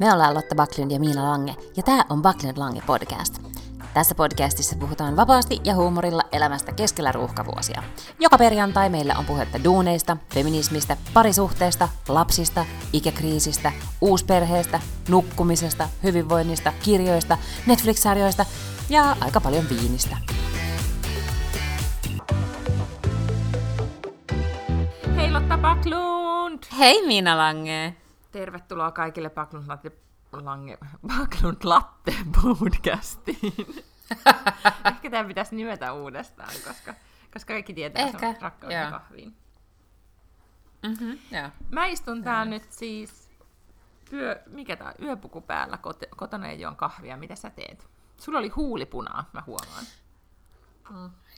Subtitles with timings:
[0.00, 3.38] Me ollaan Lotta Backlund ja Miina Lange, ja tämä on Backlund Lange podcast.
[3.94, 7.82] Tässä podcastissa puhutaan vapaasti ja huumorilla elämästä keskellä ruuhkavuosia.
[8.20, 18.46] Joka perjantai meillä on puhetta duuneista, feminismistä, parisuhteesta, lapsista, ikäkriisistä, uusperheestä, nukkumisesta, hyvinvoinnista, kirjoista, Netflix-sarjoista
[18.88, 20.16] ja aika paljon viinistä.
[25.16, 26.62] Hei Lotta Backlund!
[26.78, 27.99] Hei Miina Lange!
[28.32, 29.92] Tervetuloa kaikille Backlund Latte,
[30.32, 30.78] Lange,
[31.64, 33.84] Latte podcastiin.
[34.92, 36.94] Ehkä tämä pitäisi nimetä uudestaan, koska,
[37.32, 38.90] koska kaikki tietää Ehkä, sen rakkauden joo.
[38.90, 39.36] kahviin.
[40.82, 41.50] Mm-hmm, joo.
[41.70, 43.30] Mä istun täällä nyt siis
[44.12, 47.16] yö, mikä tää, yöpuku päällä kot, kotona ja juon kahvia.
[47.16, 47.90] Mitä sä teet?
[48.16, 49.84] Sulla oli huulipunaa, mä huomaan.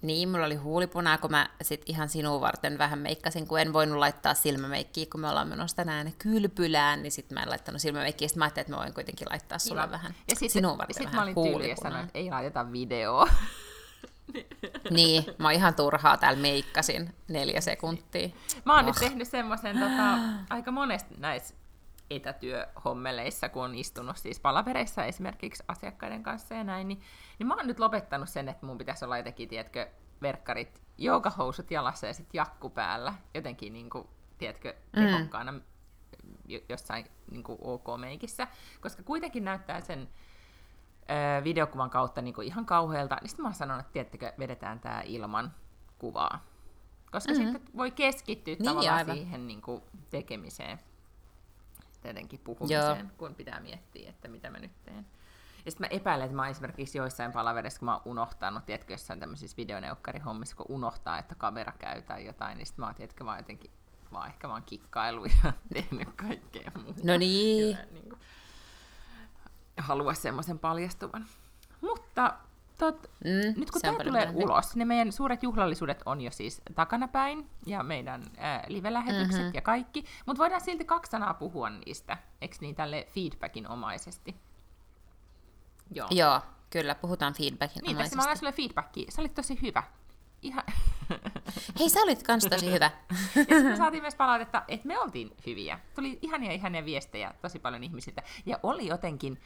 [0.02, 3.98] Niin, mulla oli huulipunaa, kun mä sit ihan sinua varten vähän meikkasin, kun en voinut
[3.98, 8.36] laittaa silmämeikkiä, kun me ollaan menossa tänään kylpylään, niin sit mä en laittanut silmämeikkiä, sit
[8.36, 9.90] mä ajattelin, että mä voin kuitenkin laittaa sulle Kiva.
[9.90, 11.90] vähän ja sit, sinua varten sit vähän mä olin tyyli ja huulipunaa.
[11.90, 13.28] sanoin, että ei laiteta videoa.
[14.90, 18.28] Niin, mä oon ihan turhaa täällä meikkasin neljä sekuntia.
[18.64, 18.86] Mä oon Oh.
[18.86, 20.18] nyt tehnyt semmoisen tota,
[20.50, 21.54] aika monesti näissä
[22.10, 27.00] etätyöhommeleissa, kun on istunut siis palavereissa esimerkiksi asiakkaiden kanssa ja näin, niin,
[27.42, 29.90] niin mä oon nyt lopettanut sen, että mun pitäisi olla jotenkin, tiedätkö,
[30.22, 35.02] verkkarit, joogahousut jalassa ja sitten jakku päällä, jotenkin niin kuin, tiedätkö, Mm.
[35.04, 35.54] tehokkaana
[36.46, 38.48] jo- jossain niin kuin OK-meikissä,
[38.80, 40.08] koska kuitenkin näyttää sen
[41.38, 44.80] ö, videokuvan kautta niin kuin ihan kauhealta, niin sitten mä oon sanonut, että tiedättekö, vedetään
[44.80, 45.54] tää ilman
[45.98, 46.44] kuvaa.
[47.12, 47.52] Koska mm-hmm.
[47.52, 49.16] sitten voi keskittyä Niin, tavallaan aivan.
[49.16, 50.78] siihen niin kuin, tekemiseen,
[52.02, 53.08] tietenkin puhumiseen, Joo.
[53.18, 55.06] kun pitää miettiä, että mitä mä nyt teen.
[55.64, 58.92] Ja sitten mä epäilen, että mä oon esimerkiksi joissain palaverissa, kun mä oon unohtanut, tiedätkö,
[58.92, 63.24] jossain tämmöisissä videoneukarihommissa, kun unohtaa, että kamera käy tai jotain, niin sitten mä oon, tiedätkö,
[63.24, 63.70] vaan jotenkin,
[64.12, 67.00] vaan ehkä vaan kikkailu ja tehnyt kaikkea muuta.
[67.04, 68.20] No niin, niin kuin,
[69.78, 71.26] halua semmoisen paljastuvan.
[71.80, 72.34] Mutta
[72.78, 74.44] tot, Mm, nyt kun tämä tulee parempi.
[74.44, 79.54] ulos, ne meidän suuret juhlallisuudet on jo siis takanapäin, ja meidän äh, live-lähetykset Mhm.
[79.54, 84.36] ja kaikki, mutta voidaan silti kaksi sanaa puhua niistä, eikö niin tälle feedbackin omaisesti?
[85.94, 86.08] Joo.
[86.10, 89.10] joo, kyllä, puhutaan feedbackin Niin, tässä mä annan sulle feedbackia.
[89.10, 89.82] Sä olit tosi hyvä.
[90.42, 90.64] Ihan...
[91.78, 92.90] Hei, sä olit kans tosi hyvä.
[93.48, 95.80] Ja me saatiin myös palautetta, että me oltiin hyviä.
[95.94, 98.22] Tuli ihania ihania viestejä tosi paljon ihmisiltä.
[98.46, 99.40] Ja oli jotenkin,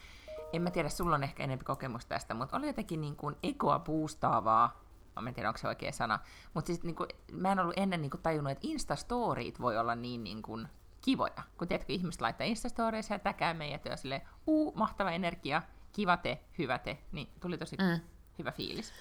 [0.53, 3.79] en mä tiedä, sulla on ehkä enemmän kokemusta tästä, mutta oli jotenkin niin kuin ekoa
[3.79, 4.87] boostaavaa.
[5.21, 6.19] Mä en tiedä, onko se oikea sana.
[6.55, 9.95] Mutta siis niin kuin, mä en ollut ennen niin kuin tajunnut, että Instastorit voi olla
[9.95, 10.69] niin, niin kuin
[11.01, 11.43] kivoja.
[11.59, 15.63] Kun tiedätkö, ihmiset laittaa Instastoreissa ja täkää meidät ja silleen, uu, mahtava energia,
[15.97, 16.99] kiva te, hyvä te.
[17.13, 18.01] Niin tuli tosi Mm.
[18.39, 18.93] hyvä fiilis.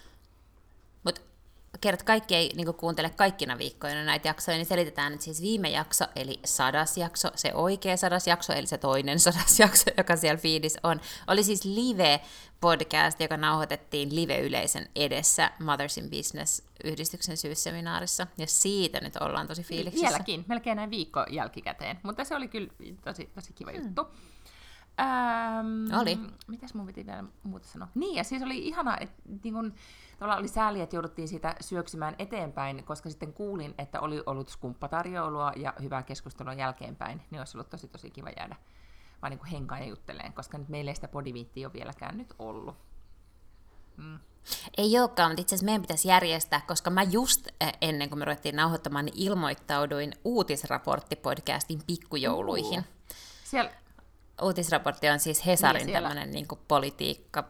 [1.03, 1.22] Mutta
[1.81, 6.06] kerrot kaikki ei niin kuuntele kaikkina viikkoina näitä jaksoja, niin selitetään nyt siis viime jakso,
[6.16, 10.79] eli sadas jakso, se oikea sadas jakso, eli se toinen sadas jakso, joka siellä feedissä
[10.83, 19.16] on, oli siis live-podcast, joka nauhoitettiin live-yleisön edessä Mothers in Business-yhdistyksen syysseminaarissa, ja siitä nyt
[19.16, 20.07] ollaan tosi fiiliksissä.
[20.07, 22.00] Vieläkin, melkein näin viikko jälkikäteen.
[22.03, 22.67] Mutta se oli kyllä
[23.03, 23.77] tosi, tosi kiva mm.
[23.77, 24.07] juttu.
[25.00, 26.19] Ähm, Oli.
[26.47, 27.88] Mitäs mun piti vielä muuta sanoa?
[27.95, 29.73] Niin, ja siis oli ihana, että niin kun,
[30.17, 35.51] tavallaan oli sääli, että jouduttiin siitä syöksymään eteenpäin, koska sitten kuulin, että oli ollut skumppatarjoulua
[35.56, 38.56] ja hyvää keskustelua jälkeenpäin, niin olisi ollut tosi tosi kiva jäädä
[39.22, 42.75] vaan niin henkaan ja jutteleen, koska nyt meillä ei sitä bodyviittiä ole vieläkään nyt ollut.
[43.97, 44.19] Mm.
[44.77, 48.25] Ei olekaan, mutta itse asiassa meidän pitäisi järjestää, koska mä just eh, ennen kuin me
[48.25, 52.85] ruvettiin nauhoittamaan, niin ilmoittauduin uutisraporttipodcastin pikkujouluihin.
[53.44, 53.72] Siellä,
[54.41, 57.44] Uutisraportti on siis Hesarin Niin, tämmöinen niin politiikka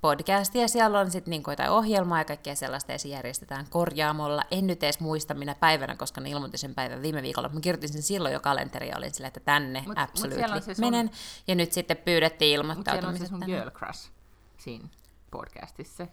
[0.00, 4.42] podcast, ja siellä on sitten niin jotain ohjelmaa ja kaikkea sellaista, ja se järjestetään korjaamolla.
[4.50, 7.48] En nyt edes muista minä päivänä, koska ne ilmoitin sen päivän viime viikolla.
[7.48, 10.62] Mä kirjoitin sen silloin jo kalenteriin ja olin silleen, että tänne Mut- mut absolutely on
[10.62, 11.10] se sun- menen.
[11.48, 14.10] Ja nyt sitten pyydettiin mutta siellä on se ilmoittautumiset sun girl crush
[14.58, 14.88] siinä
[15.30, 16.06] podcastissa.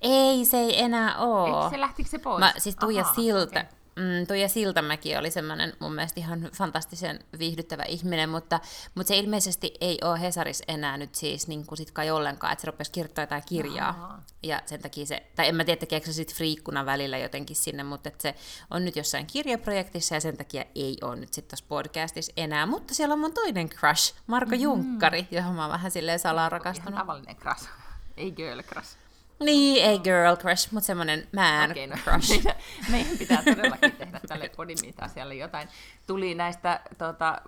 [0.00, 1.58] Ei, se ei enää ole.
[1.64, 2.38] Eikö se lähtikö se pois?
[2.40, 3.62] Mä, siis Tuija Ahaa, Silta, okei.
[3.96, 8.60] Mm, Tuija Siltamäki oli semmoinen mun mielestä ihan fantastisen viihdyttävä ihminen, mutta,
[8.94, 12.60] mutta se ilmeisesti ei ole Hesaris enää nyt siis niin kuin sit kai ollenkaan, että
[12.60, 13.88] se rupesi kirjoittaa jotain kirjaa.
[13.88, 14.22] Ahaa.
[14.42, 17.82] Ja sen takia se, tai en mä tiedä tekeekö se sitten friikkuna välillä jotenkin sinne,
[17.82, 18.34] mutta että se
[18.70, 22.66] on nyt jossain kirjaprojektissa ja sen takia ei ole nyt sitten tuossa podcastissa enää.
[22.66, 24.62] Mutta siellä on mun toinen crush, Marko mm-hmm.
[24.62, 26.98] Junkkari, johon mä oon vähän silleen salaa Ihan rakastunut.
[26.98, 27.68] tavallinen crush.
[28.16, 29.03] Ei girl crush.
[29.40, 32.28] Niin, ei girl crush, mutta semmoinen man Okei, no, crush.
[32.30, 32.54] meidän,
[32.90, 35.68] meidän pitää todellakin tehdä tälle podimita-asialle jotain.
[36.06, 37.40] Tuli näistä, tota,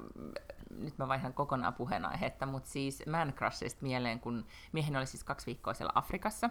[0.79, 5.47] nyt mä vaihan kokonaan puheenaihetta, mutta siis man crushista mieleen, kun miehen oli siis kaksi
[5.47, 6.50] viikkoa siellä Afrikassa.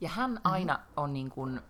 [0.00, 0.40] Ja hän Mhm.
[0.44, 1.60] aina on niin kuin,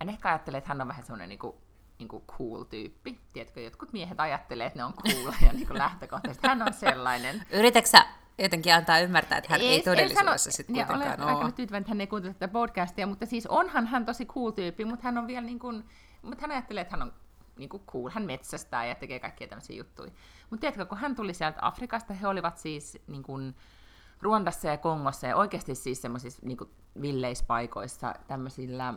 [0.00, 1.56] en ehkä ajattele, että hän on vähän semmoinen niin kuin
[1.98, 3.20] niin kuin cool tyyppi.
[3.32, 7.46] Tiedätkö, jotkut miehet ajattelee, että ne on cool ja niin kuin lähtökohtaisesti hän on sellainen.
[7.50, 8.06] Yritätkö sä
[8.38, 11.44] jotenkin antaa ymmärtää, että hän ei, ei todellisuudessa sitten kuitenkaan olen ole?
[11.44, 14.84] aika tyytyväinen, että hän ei kuuntele tätä podcastia, mutta siis onhan hän tosi cool tyyppi,
[14.84, 15.84] mutta hän on vielä niin kuin,
[16.22, 17.12] mutta hän ajattelee, että hän on
[17.56, 20.10] niin kuin cool, hän metsästää ja tekee kaikkia tämmöisiä juttuja.
[20.50, 23.54] Mutta tiedätkö, kun hän tuli sieltä Afrikasta, he olivat siis niin kuin,
[24.22, 26.58] Ruandassa ja Kongossa ja oikeasti siis semmoisissa niin
[27.00, 28.94] villeispaikoissa tämmöisillä,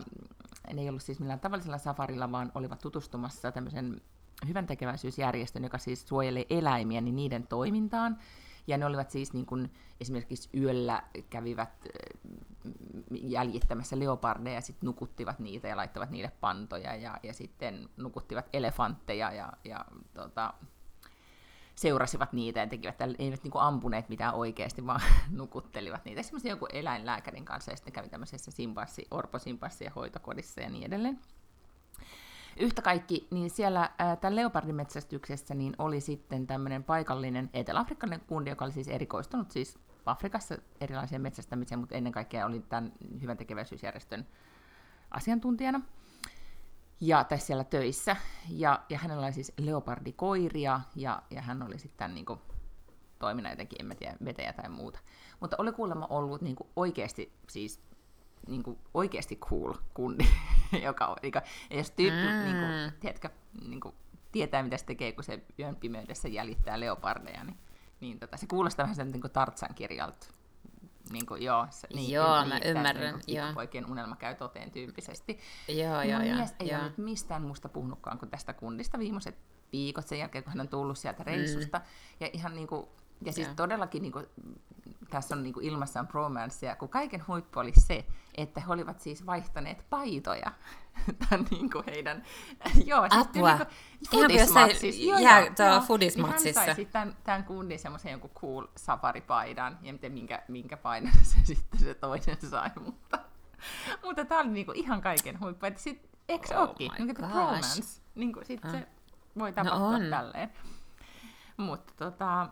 [0.72, 4.00] ne ei ollut siis millään tavallisella safarilla, vaan olivat tutustumassa tämmöisen
[4.48, 8.18] hyvän tekeväisyysjärjestön, joka siis suojelee eläimiä, niin niiden toimintaan.
[8.66, 12.70] Ja ne olivat siis niin kuin, esimerkiksi yöllä kävivät äh,
[13.10, 19.32] jäljittämässä leopardeja ja sitten nukuttivat niitä ja laittavat niille pantoja ja, ja sitten nukuttivat elefantteja
[19.32, 19.84] ja, ja
[20.14, 20.54] tota,
[21.74, 26.20] seurasivat niitä ja tekivät, eivät niin kuin ampuneet mitään oikeasti, vaan nukuttelivat niitä.
[26.20, 31.20] Esimerkiksi joku eläinlääkärin kanssa ja sitten kävi tämmöisessä simpassi, orposimpassien hoitokodissa ja niin edelleen.
[32.60, 38.72] Yhtä kaikki, niin siellä tämän leopardimetsästyksessä niin oli sitten tämmöinen paikallinen eteläafrikkalainen kundi, joka oli
[38.72, 42.92] siis erikoistunut siis Afrikassa erilaiseen metsästämiseen, mutta ennen kaikkea oli tämän
[43.22, 44.26] hyvän tekeväisyysjärjestön
[45.10, 45.80] asiantuntijana
[47.00, 48.16] ja, tai siellä töissä.
[48.48, 52.40] Ja, ja hänellä oli siis leopardikoiria, ja, ja hän oli sitten niin kuin,
[53.18, 54.98] toiminnan jotenkin, en mä tiedä, vetäjä tai muuta.
[55.40, 57.80] Mutta oli kuulemma ollut niin kuin, oikeasti siis
[58.46, 60.24] niin kuin, oikeasti cool kundi,
[60.86, 62.44] joka, joka jos tyyppi, mm.
[62.44, 63.30] niin kuin, tiedätkö,
[63.68, 63.94] niin kuin,
[64.32, 67.58] tietää, mitä se tekee, kun se yön pimeydessä jäljittää leopardeja, niin,
[68.00, 70.26] niin tota, se kuulostaa vähän sen niin kuin Tartsan kirjalta.
[71.10, 73.14] Niin kuin, joo, se, niin, joo, niin, mä ymmärrän.
[73.14, 73.54] Niin kuin, joo.
[73.54, 75.38] poikien unelma käy toteen tyyppisesti.
[75.68, 76.36] Joo, joo, joo.
[76.36, 76.78] mies ei joo.
[76.78, 79.38] ole nyt mistään muusta puhunutkaan kuin tästä kundista viimeiset
[79.72, 81.78] viikot sen jälkeen, kun hän on tullut sieltä reissusta.
[81.78, 81.84] Mm.
[82.20, 82.86] Ja ihan niin kuin,
[83.24, 83.54] ja siis Joo.
[83.54, 84.26] todellakin niin kuin,
[85.10, 88.04] tässä on niin kuin ilmassa on bromancea, kun kaiken huippu oli se,
[88.36, 90.52] että he olivat siis vaihtaneet paitoja.
[91.28, 92.22] Tämän niin kuin heidän,
[92.84, 93.48] joo, siis Apua.
[93.48, 93.68] niin kuin
[94.12, 95.02] Ihan kuin fudismatsissa.
[95.02, 95.80] Joo, jää- joo, joo.
[95.80, 96.60] fudismatsissa.
[96.60, 101.12] Niin hän sai tämän, tämän kundin semmoisen jonkun cool safaripaidan, ja miten, minkä, minkä paidan
[101.22, 103.18] se sitten se toinen sai, mutta,
[104.04, 105.66] mutta tämä oli niinku ihan kaiken huippu.
[105.66, 106.92] Että sit, eikö Oh ookin?
[106.98, 107.34] Niin gosh.
[107.34, 108.02] romance.
[108.14, 108.70] Niin kuin sit Ah.
[108.70, 108.86] se
[109.38, 110.06] voi No tapahtua on.
[110.10, 110.52] tälleen.
[111.56, 112.48] Mutta tota,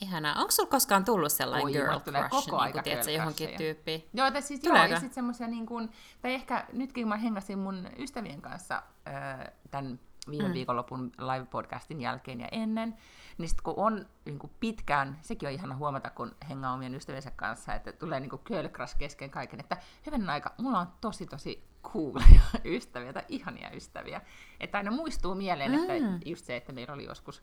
[0.00, 0.34] Ihanaa.
[0.38, 4.08] Onko sulla koskaan tullut sellainen Oi, girl tulee crush, koko niin kuin, tiedätkö, johonkin tyyppiin?
[4.14, 4.94] Joo, tai siis joo, Tuleeko?
[4.94, 5.90] ja sitten semmoisia niin kuin,
[6.22, 10.00] tai ehkä nytkin mä hengasin mun ystävien kanssa äh, tämän
[10.30, 10.54] viime mm.
[10.54, 12.96] viikonlopun live-podcastin jälkeen ja ennen,
[13.38, 17.30] niin sitten kun on niin kuin pitkään, sekin on ihana huomata, kun hengaa omien ystäviensä
[17.30, 19.76] kanssa, että tulee niin kuin girl crush kesken kaiken, että
[20.06, 24.20] hyvän aika, mulla on tosi tosi coolia ystäviä tai ihania ystäviä.
[24.60, 25.90] Että aina muistuu mieleen, mm.
[25.90, 27.42] että just se, että meillä oli joskus,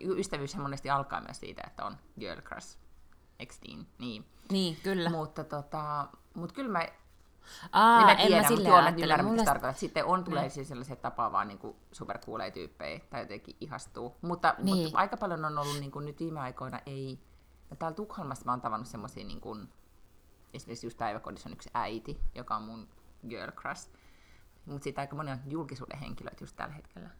[0.00, 2.78] ystävyys monesti alkaa myös siitä, että on girl crush.
[3.38, 3.86] Eikö niin?
[3.98, 4.24] Niin.
[4.50, 5.10] Niin, kyllä.
[5.10, 6.88] Mutta tota, mut kyllä mä,
[7.72, 9.14] Aa, niin mä en tiedän, mutta joo, mä ajattele.
[9.14, 9.72] ymmärrän, mitä.
[9.72, 14.16] Sitten on, tulee siis sellaisia tapaa vaan niin superkuuleja tyyppejä tai jotenkin ihastuu.
[14.22, 14.76] Mutta, Niin.
[14.82, 17.18] mutta aika paljon on ollut niin kuin nyt viime aikoina ei,
[17.70, 19.68] ja täällä Tukholmassa mä oon tavannut semmoisia niin kuin,
[20.54, 22.88] esimerkiksi just päiväkodissa on yksi äiti, joka on mun
[23.28, 23.90] girl crush.
[24.66, 27.10] Mutta siitä aika moni on julkisuuden henkilöitä just tällä hetkellä.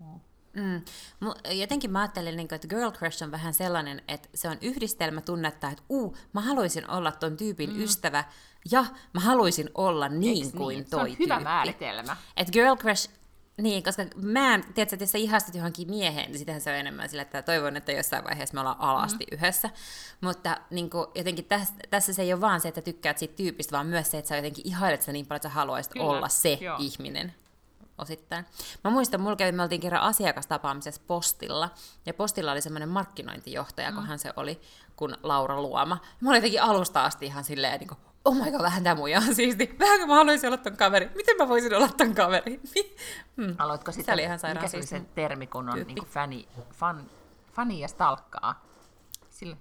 [0.00, 0.20] Mm.
[1.24, 4.58] Mu- Jotenkin mä ajattelen, niin kuin, että girl crush on vähän sellainen, että se on
[4.62, 7.82] yhdistelmä tunnetta, että uu, mä haluaisin olla ton tyypin mm.
[7.82, 8.24] ystävä,
[8.70, 10.90] ja mä haluaisin olla niin Eiks kuin niin?
[10.90, 11.44] toi Se on hyvä tyyppi.
[11.44, 12.16] määritelmä.
[12.36, 13.10] Et girl crush,
[13.56, 16.76] niin, koska mä en, tiedätkö, että jos sä ihastut johonkin mieheen, niin sitähän se on
[16.76, 19.36] enemmän sillä, että toivon, että jossain vaiheessa me ollaan alasti mm.
[19.36, 19.70] yhdessä.
[20.20, 23.72] Mutta niin kuin, jotenkin tässä, tässä se ei ole vaan se, että tykkäät siitä tyypistä,
[23.72, 26.28] vaan myös se, että sä jotenkin ihailet sitä niin paljon, että sä haluaisit Kyllä, olla
[26.28, 26.76] se joo.
[26.80, 27.34] ihminen
[27.98, 28.46] osittain.
[28.84, 31.70] Mä muistan, mulla kävi, me oltiin kerran asiakastapaamisessa postilla,
[32.06, 33.94] ja postilla oli semmoinen markkinointijohtaja, mm.
[33.96, 34.60] kunhan se oli,
[34.96, 35.98] kun Laura Luoma.
[36.20, 39.18] Mä olin jotenkin alusta asti ihan silleen, niin kuin, oh my god, vähän tämä muija
[39.18, 39.76] on siisti.
[39.78, 41.10] Vähän mä haluaisin olla ton kaveri.
[41.14, 42.60] Miten mä voisin olla ton kaveri?
[43.36, 43.54] hmm.
[43.58, 45.94] Aloitko Se sitten, oli ihan mikä se oli se termi, kun on tyyppi.
[45.94, 47.10] niin fani, fan,
[47.52, 48.64] fani ja stalkkaa?
[49.30, 49.56] Sillä,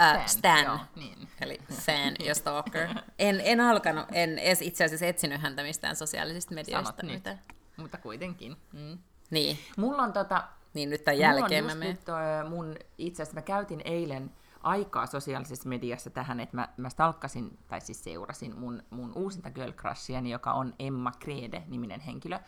[0.00, 0.64] Äh, Stan.
[0.64, 1.28] Joo, niin.
[1.40, 2.88] Eli fan ja stalker.
[3.18, 6.90] En, en alkanut, en edes itse asiassa etsinyt häntä mistään sosiaalisista medioista.
[6.90, 7.14] Sanot nyt.
[7.14, 7.38] Mitä.
[7.76, 8.56] Mutta kuitenkin.
[8.72, 8.98] Mm.
[9.30, 12.00] Niin, Mulla on tota, niin nyt tämän mulla on jälkeen mä nyt,
[12.48, 14.30] mun, itse asiassa mä käytin eilen
[14.62, 19.72] aikaa sosiaalisessa mediassa tähän, että mä, mä stalkkasin, tai siis seurasin mun, mun uusinta girl
[19.72, 22.38] crushiani, joka on Emma Krede-niminen henkilö.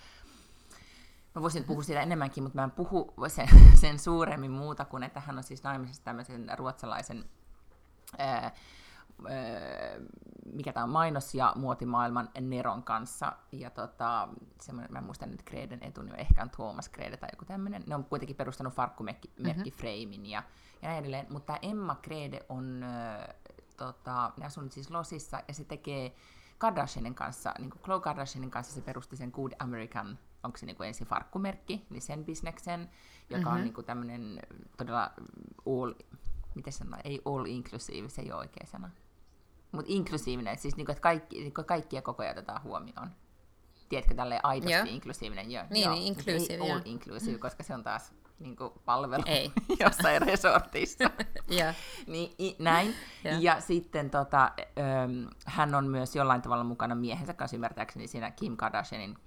[1.35, 3.49] Mä voisin puhua siitä enemmänkin, mutta mä en puhu sen,
[3.80, 7.25] sen suuremmin muuta kuin, että hän on siis naimisessa tämmöisen ruotsalaisen
[8.18, 8.54] ää,
[9.28, 10.00] ää,
[10.52, 13.32] mikä tämä on, mainos- ja muotimaailman Neron kanssa.
[13.52, 14.28] Ja tota,
[14.60, 17.82] semmoinen, mä en muista nyt Kreden etunimi, ehkä on Thomas Krede tai joku tämmöinen.
[17.87, 19.72] Ne on kuitenkin perustanut farkkumerkki mm-hmm.
[19.72, 20.42] Freimin ja,
[20.82, 21.26] ja näin edelleen.
[21.30, 23.34] Mutta tämä Emma Krede on, äh,
[23.76, 26.14] tota, ne asunut siis Losissa ja se tekee
[26.58, 30.76] Kardashianin kanssa, niin kuin Khloe Kardashianin kanssa se perusti sen Good American, onko se niin
[30.76, 32.90] kuin ensin farkkumerkki, niin sen bisneksen,
[33.30, 33.56] joka mm-hmm.
[33.56, 34.40] on niin kuin tämmöinen
[34.76, 35.10] todella
[35.66, 35.94] all,
[36.54, 38.90] miten sanoa, ei all inclusive, se ei ole oikea sana.
[39.72, 43.10] Mutta inklusiivinen, siis niin kuin, että kaikki, niin kuin kaikkia kokoja otetaan huomioon.
[43.88, 44.87] Tiedätkö, tälleen aidosti Joo.
[44.88, 45.50] inklusiivinen?
[45.50, 46.16] Joo, Niin, joo, niin,
[46.50, 49.52] ei all inclusive, koska se on taas niin kuin palvelu Ei.
[49.80, 51.10] jossain resortissa.
[51.60, 51.72] Joo.
[52.06, 52.94] Niin, i, näin.
[53.25, 53.34] Joo.
[53.40, 58.56] ja sitten tota, öm, hän on myös jollain tavalla mukana miehensä kanssa ymmärtääkseni siinä Kim
[58.56, 59.18] Kardashianin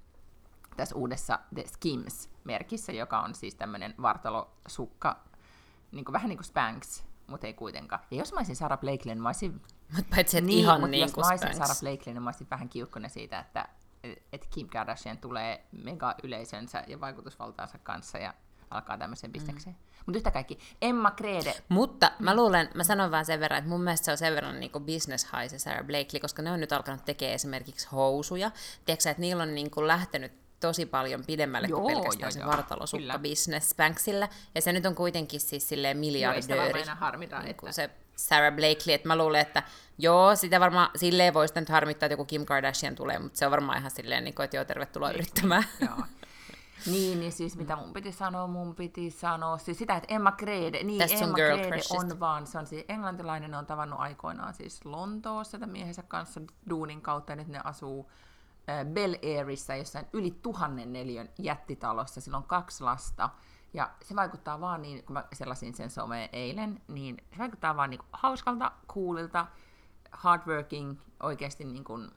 [0.77, 5.19] tässä uudessa The Skims-merkissä, joka on siis tämmöinen vartalosukka,
[5.91, 8.01] niin kuin, vähän niin kuin Spanx, mutta ei kuitenkaan.
[8.12, 9.62] Ja jos mä olisin Sarah Blakely, niin mä olisin...
[9.95, 11.57] Mut paitsi, että niin, ihan mutta niin kuin Spanx.
[11.57, 13.67] Sarah Blakely, niin mä olisin vähän kiukkunen siitä, että,
[14.33, 18.33] että Kim Kardashian tulee mega yleisönsä ja vaikutusvaltaansa kanssa ja
[18.69, 19.75] alkaa tämmöisen bisnekseen.
[19.75, 19.91] Mm.
[20.05, 23.83] Mutta yhtä kaikki, Emma Krede, Mutta mä luulen, mä sanon vaan sen verran, että mun
[23.83, 26.60] mielestä se on sen verran niin kuin business high se Sarah Blakely, koska ne on
[26.60, 28.51] nyt alkanut tekemään esimerkiksi housuja.
[28.86, 32.39] Tiedätkö että niillä on niin kuin lähtenyt tosi paljon pidemmälle Joo, kuin pelkästään joo, se
[32.39, 34.29] joo, vartalosukka business Spanxilla.
[34.55, 36.79] Ja se nyt on kuitenkin siis silleen joista vaan miljardööri.
[36.79, 37.89] aina harmita, niin että se
[38.27, 39.63] Sarah Blakely, että mä luulen, että
[39.97, 43.45] joo, sitä varmaan silleen voi sitä nyt harmittaa, että joku Kim Kardashian tulee, mutta se
[43.45, 45.63] on varmaan ihan silleen, niin kuin, että joo, tervetuloa yrittämään.
[45.87, 46.05] Joo.
[46.85, 50.83] Niin, niin siis mitä mun piti sanoa, mun piti sanoa, siis sitä, että Emma Krede,
[50.83, 51.37] niin sun Emma
[51.67, 51.95] crushista.
[51.97, 56.41] on vaan, se on siis englantilainen, ne on tavannut aikoinaan siis Lontoossa tämän miehensä kanssa
[56.69, 58.11] duunin kautta, ja nyt ne asuu
[58.69, 63.29] äh, Bel Airissa, jossain yli tuhannen neliön jättitalossa, sillä on kaksi lasta,
[63.73, 67.89] ja se vaikuttaa vaan niin, kun mä selasin sen someen eilen, niin se vaikuttaa vaan
[67.89, 69.47] niin hauskalta, coolilta,
[70.11, 72.11] hardworking, oikeasti niin kuin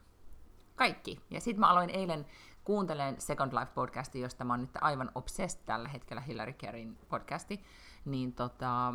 [0.75, 1.21] kaikki.
[1.29, 2.25] Ja sitten mä aloin eilen
[2.63, 7.63] kuuntelen Second Life-podcastia, josta mä oon nyt aivan obsessed tällä hetkellä Hillary Carin podcasti,
[8.05, 8.93] niin tota,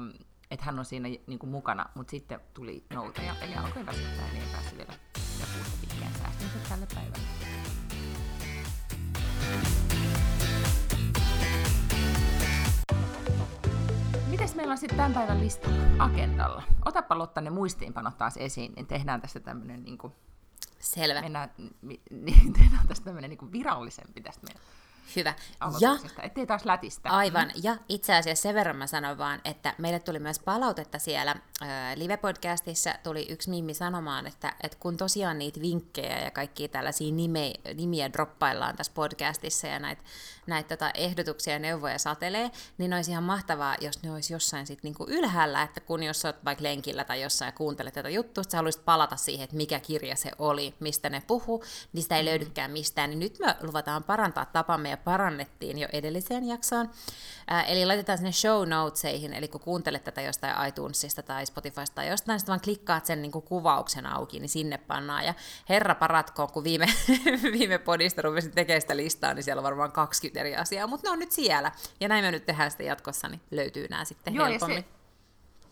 [0.51, 4.43] että hän on siinä niin kuin mukana, mutta sitten tuli noutaja, eli alkoi väsyttää, niin
[4.43, 4.93] ei päässyt vielä
[5.41, 7.50] lopusta pitkään säästin sen tälle päivälle.
[14.41, 16.63] Mites meillä on sitten tämän päivän listalla, agendalla?
[16.85, 20.13] Otapa Lotta ne muistiinpanot taas esiin, niin tehdään tästä tämmöinen niin kuin,
[20.79, 21.21] Selvä.
[21.21, 21.51] mennään,
[22.11, 24.63] niin, tehdään tästä tämmöinen niin virallisempi tästä meidän
[25.17, 25.35] Hyvä.
[25.81, 27.11] Ja ettei taas lätistä.
[27.11, 31.31] Aivan, ja itse asiassa sen verran mä sanon vaan, että meille tuli myös palautetta siellä
[31.31, 37.13] äh, live-podcastissa, tuli yksi Mimmi sanomaan, että, että kun tosiaan niitä vinkkejä ja kaikkia tällaisia
[37.13, 40.03] nime, nimiä droppaillaan tässä podcastissa ja näitä
[40.51, 44.83] näit tota ehdotuksia ja neuvoja satelee, niin olisi ihan mahtavaa, jos ne olisi jossain sit
[44.83, 48.59] niinku ylhäällä, että kun jos olet vaikka lenkillä tai jossain ja kuuntelet tätä juttua, sä
[48.59, 52.71] haluaisit palata siihen, että mikä kirja se oli, mistä ne puhu, niin sitä ei löydykään
[52.71, 56.91] mistään, niin nyt me luvataan parantaa tapamme ja parannettiin jo edelliseen jaksoon.
[57.49, 62.09] Ää, eli laitetaan sinne show notesihin, eli kun kuuntelet tätä jostain iTunesista tai Spotifysta tai
[62.09, 65.25] jostain, sitten vaan klikkaat sen niin kuin kuvauksen auki, niin sinne pannaan.
[65.25, 65.35] Ja
[65.69, 66.87] herra paratkoon, kun viime,
[67.59, 71.13] viime podista rupesin tekemään sitä listaa, niin siellä on varmaan 20 eri asiaa, mutta ne
[71.13, 71.73] on nyt siellä.
[72.01, 74.83] Ja näin me nyt tehdään sitä jatkossa, niin löytyy nämä sitten Joo, ja helpommin.
[74.83, 75.00] se,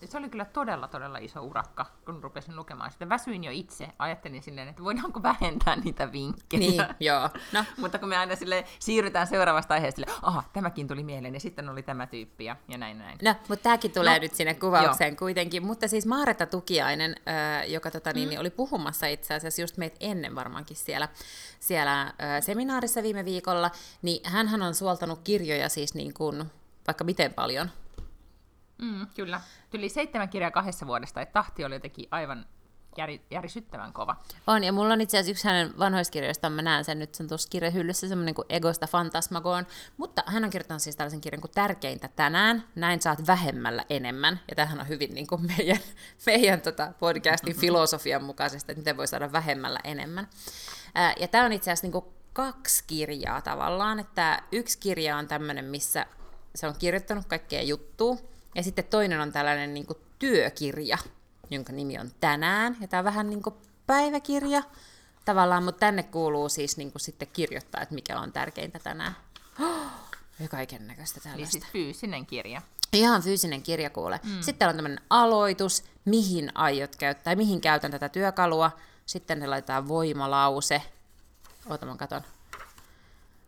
[0.05, 3.09] se oli kyllä todella, todella iso urakka, kun rupesin lukemaan sitä.
[3.09, 3.89] Väsyin jo itse.
[3.99, 6.61] Ajattelin silleen, että voidaanko vähentää niitä vinkkejä.
[6.61, 7.31] Niin, joo.
[7.53, 11.41] No, Mutta kun me aina sille siirrytään seuraavasta aiheesta, sille, aha, tämäkin tuli mieleen, ja
[11.41, 13.19] sitten oli tämä tyyppi, ja, ja näin näin.
[13.23, 15.19] No, mutta tämäkin tulee No, nyt sinne kuvaukseen joo.
[15.19, 15.67] kuitenkin.
[15.67, 18.41] Mutta siis Maaretta Tukiainen, äh, joka tota, niin, mm.
[18.41, 21.09] oli puhumassa itse asiassa just meitä ennen varmaankin siellä,
[21.61, 23.71] siellä äh, seminaarissa viime viikolla,
[24.03, 26.45] niin hän on suoltanut kirjoja siis niin kuin,
[26.87, 27.71] vaikka miten paljon.
[28.79, 29.41] Mm, kyllä.
[29.71, 32.47] Tuli seitsemän kirjaa kahdessa vuodesta, että tahti oli jotenkin aivan
[32.99, 34.17] järi, järisyttävän kova.
[34.47, 37.29] On, ja mulla on itse asiassa yksi hänen vanhoista kirjoistaan, mä näen sen nyt sen
[37.29, 39.67] tuossa kirjahyllyssä, semmoinen kuin Egosta Fantasmagoon,
[39.97, 44.57] mutta hän on kirjoittanut siis tällaisen kirjan kuin Tärkeintä tänään, näin saat vähemmällä enemmän, ja
[44.57, 45.79] tämähän on hyvin niin kuin meidän,
[46.27, 50.29] meidän tota podcastin filosofian mukaisesti, että miten voi saada vähemmällä enemmän.
[50.95, 55.29] Ää, ja tämä on itse asiassa niin kuin kaksi kirjaa tavallaan, että yksi kirja on
[55.29, 56.07] tämmöinen, missä
[56.55, 58.17] se on kirjoittanut kaikkea juttua,
[58.55, 60.99] ja sitten toinen on tällainen niin kuin työkirja,
[61.51, 63.55] jonka nimi on Tänään, ja tämä on vähän niin kuin
[63.87, 64.63] päiväkirja
[65.25, 69.17] tavallaan, mutta tänne kuuluu siis niin kuin sitten kirjoittaa, että mikä on tärkeintä tänään.
[70.41, 71.53] Ja kaiken näköistä Eli tällaista.
[71.53, 72.63] siis fyysinen kirja.
[72.93, 74.21] Ihan fyysinen kirja kuule.
[74.25, 74.31] Mm.
[74.41, 78.71] Sitten täällä on tämmöinen aloitus, mihin aiot käyttää, mihin käytän tätä työkalua.
[79.07, 80.83] Sitten ne laitetaan voimalause.
[81.67, 82.23] Oota, mä katon.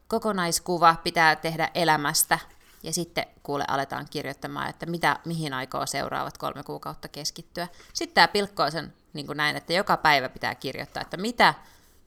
[0.09, 2.38] Kokonaiskuva pitää tehdä elämästä.
[2.83, 7.69] Ja sitten kuule aletaan kirjoittamaan, että mitä, mihin aikoo seuraavat kolme kuukautta keskittyä.
[7.93, 11.55] Sitten tämä pilkkoo sen niin kuin näin, että joka päivä pitää kirjoittaa, että mitä,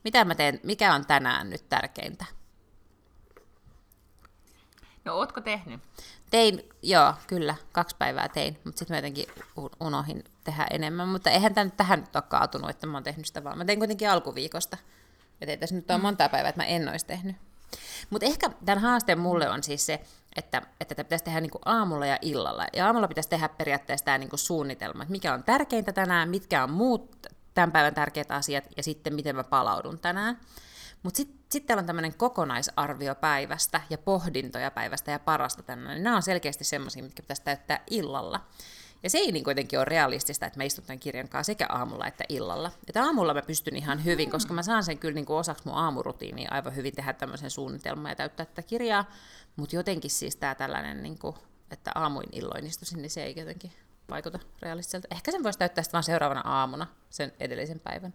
[0.04, 2.26] mitä mä teen, mikä on tänään nyt tärkeintä.
[5.06, 5.82] No ootko tehnyt?
[6.30, 9.26] Tein, joo, kyllä, kaksi päivää tein, mutta sitten mä jotenkin
[9.80, 11.08] unohin tehdä enemmän.
[11.08, 13.58] Mutta eihän tämä nyt tähän nyt ole kaatunut, että mä oon tehnyt sitä vaan.
[13.58, 14.78] Mä tein kuitenkin alkuviikosta.
[15.42, 17.36] Et ei tässä nyt ole monta päivää, että mä en olisi tehnyt.
[18.10, 20.02] Mutta ehkä tämän haasteen mulle on siis se,
[20.36, 22.66] että, että tätä pitäisi tehdä niinku aamulla ja illalla.
[22.74, 26.72] Ja aamulla pitäisi tehdä periaatteessa tämä niinku suunnitelma, että mikä on tärkeintä tänään, mitkä on
[26.72, 30.40] muut tämän päivän tärkeät asiat, ja sitten miten mä palaudun tänään.
[31.04, 35.96] Mutta sitten sit täällä on tämmöinen kokonaisarvio päivästä ja pohdintoja päivästä ja parasta tänään.
[35.96, 38.40] Niin nämä on selkeästi semmoisia, mitkä pitäisi täyttää illalla.
[39.04, 42.08] Ja se ei niin kuitenkin ole realistista, että mä istun tämän kirjan kanssa sekä aamulla
[42.08, 42.72] että illalla.
[42.88, 45.78] Että aamulla mä pystyn ihan hyvin, koska mä saan sen kyllä niin kuin osaksi mun
[45.78, 49.06] aamurutiiniin aivan hyvin tehdä tämmöisen suunnitelman ja täyttää tätä kirjaa.
[49.56, 51.36] Mutta jotenkin siis tämä tällainen, niin kuin,
[51.72, 53.72] että aamuin illoin istuisin, niin se ei jotenkin
[54.10, 55.08] vaikuta realistiselta.
[55.12, 58.14] Ehkä sen voisi täyttää sitten vaan seuraavana aamuna sen edellisen päivän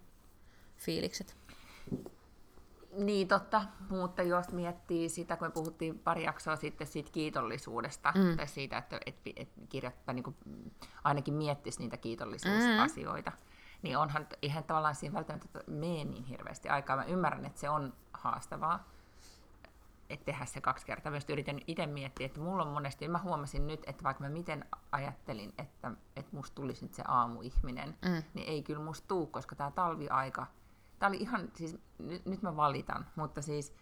[0.77, 1.37] fiilikset.
[2.93, 8.37] Niin totta, mutta jos miettii sitä, kun me puhuttiin pari jaksoa sitten siitä kiitollisuudesta, mm.
[8.37, 10.37] tai siitä, että et, et kirjoittaa niin kuin,
[11.05, 13.37] ainakin miettisi niitä kiitollisuusasioita, mm.
[13.83, 16.97] niin onhan ihan tavallaan siinä välttämättä mene niin hirveästi aikaa.
[16.97, 18.89] Mä ymmärrän, että se on haastavaa,
[20.11, 21.11] että tehdä se kaksi kertaa.
[21.11, 24.65] Myös yritän itse miettiä, että mulla on monesti, mä huomasin nyt, että vaikka mä miten
[24.93, 28.23] ajattelin, että, että musta tulisi nyt se aamuihminen, mm.
[28.35, 30.47] niin ei kyllä musta tuu, koska tämä talviaika,
[30.99, 33.75] tämä oli ihan, siis nyt, nyt mä valitan, mutta siis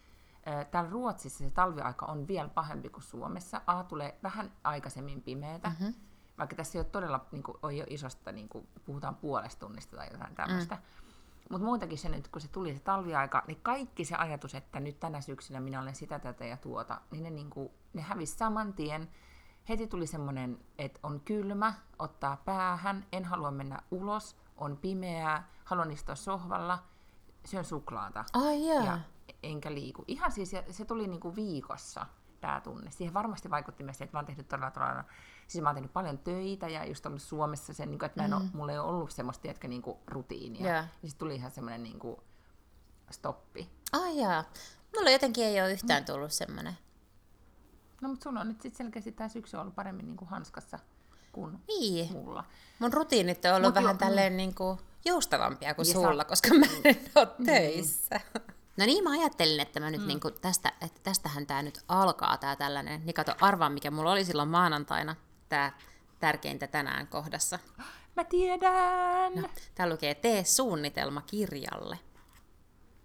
[0.71, 3.61] täällä Ruotsissa se talviaika on vielä pahempi kuin Suomessa.
[3.67, 5.93] A tulee vähän aikaisemmin pimeätä, mm-hmm.
[6.37, 9.97] vaikka tässä ei ole todella niin kuin, ole jo isosta, niin kuin, puhutaan puolesta tunnista
[9.97, 10.75] tai jotain tämmöistä.
[10.75, 11.06] Mm.
[11.49, 14.99] Mutta muutenkin se nyt, kun se tuli se talviaika, niin kaikki se ajatus, että nyt
[14.99, 18.73] tänä syksynä minä olen sitä, tätä ja tuota, niin ne, niin kuin, ne hävisi saman
[18.73, 19.09] tien.
[19.69, 25.91] Heti tuli semmoinen, että on kylmä, ottaa päähän, en halua mennä ulos, on pimeää, haluan
[25.91, 26.83] istua sohvalla,
[27.45, 28.25] syön suklaata.
[28.33, 28.85] Oh, yeah.
[28.85, 28.99] ja
[29.43, 30.03] enkä liiku.
[30.07, 32.05] Ihan siis, se tuli niinku viikossa
[32.41, 32.91] tämä tunne.
[32.91, 35.03] Siihen varmasti vaikutti myös se, että mä oon tehnyt todella, todella,
[35.47, 38.25] siis mä oon tehnyt paljon töitä ja just ollut Suomessa sen, niin kuin, että mä
[38.25, 38.37] en mm.
[38.37, 40.65] ole, mulla ei ole ollut semmoista, tiedätkö, niin kuin rutiinia.
[40.65, 40.85] Yeah.
[40.85, 42.17] Ja sitten tuli ihan semmoinen niin kuin
[43.11, 43.69] stoppi.
[43.93, 44.43] Ai oh, jaa.
[44.95, 46.77] Mulla jotenkin ei ole yhtään tullut semmoinen.
[48.01, 50.79] No mutta sulla on nyt sitten selkeästi tämä syksy ollut paremmin niin kuin hanskassa
[51.31, 52.11] kuin niin.
[52.11, 52.43] mulla.
[52.79, 54.37] Mun rutiinit on ollut Mut vähän jo, tälleen mm.
[54.37, 56.27] niin kuin joustavampia kuin sulla, sä...
[56.27, 57.45] koska mä en ole mm.
[57.45, 58.19] töissä.
[58.77, 60.07] No niin, mä ajattelin, että mä nyt mm.
[60.07, 64.11] niin kuin tästä, että tästähän tämä nyt alkaa tämä tällainen, niin kato arvaa, mikä mulla
[64.11, 65.15] oli silloin maanantaina,
[65.49, 65.71] tämä
[66.19, 67.59] tärkeintä tänään kohdassa.
[68.15, 69.33] Mä tiedän!
[69.35, 71.99] No, tää lukee, tee suunnitelma kirjalle.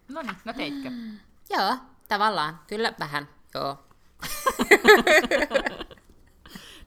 [0.09, 0.91] No niin, no teitkö?
[0.91, 1.19] Mm,
[1.51, 1.77] joo,
[2.09, 3.79] tavallaan, kyllä vähän, joo.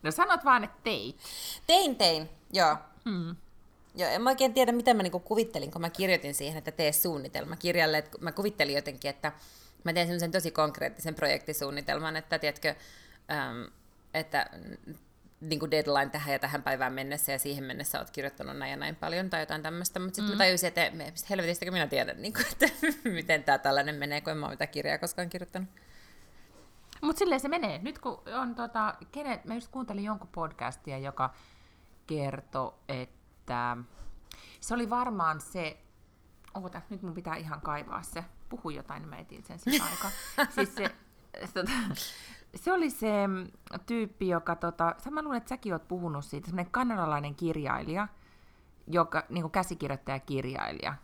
[0.04, 1.20] no sanot vaan, että teit.
[1.68, 2.78] Tein, tein, joo.
[3.06, 3.36] Mm.
[3.98, 6.92] Joo, en mä oikein tiedä, mitä mä niinku kuvittelin, kun mä kirjoitin siihen, että tee
[6.92, 7.98] suunnitelma kirjalle.
[7.98, 9.32] Et mä kuvittelin jotenkin, että
[9.84, 12.76] mä teen semmoisen tosi konkreettisen projektisuunnitelman, että tiedätkö,
[13.32, 13.68] äm,
[14.14, 14.50] että
[15.42, 18.78] niin kuin deadline tähän ja tähän päivään mennessä ja siihen mennessä olet kirjoittanut näin ja
[18.78, 20.38] näin paljon tai jotain tämmöistä, mutta sitten mm.
[20.38, 20.92] mä tajusin, että
[21.30, 22.66] helvetistäkö minä tiedän, niin kuin, että
[23.10, 25.70] miten tämä tällainen menee, kun en mä ole mitään kirjaa koskaan kirjoittanut.
[27.02, 27.80] Mutta silleen se menee.
[27.84, 31.34] Nyt kun on tota, kenet, mä just kuuntelin jonkun podcastia, joka
[32.08, 33.78] kertoi, että että
[34.60, 35.78] se oli varmaan se,
[36.54, 40.10] oota, nyt mun pitää ihan kaivaa se, puhu jotain, niin mä etin sen siinä aika.
[40.56, 40.96] siis se,
[41.54, 41.72] tota,
[42.56, 43.10] se oli se
[43.86, 48.08] tyyppi, joka, tota, mä luulen, että säkin oot puhunut siitä, semmoinen kanadalainen kirjailija,
[48.88, 50.96] joka, niin käsikirjoittaja kirjailija,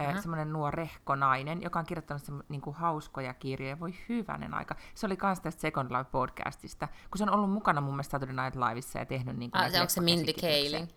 [0.00, 0.20] uh-huh.
[0.20, 3.80] semmoinen nuorehko nainen, joka on kirjoittanut se, niin kuin hauskoja kirjoja.
[3.80, 4.76] Voi hyvänen aika.
[4.94, 8.44] Se oli myös tästä Second Life podcastista, kun se on ollut mukana mun mielestä Saturday
[8.44, 10.88] Night Liveissa ja tehnyt niin kuin ah, se onko se Mindy Kaling?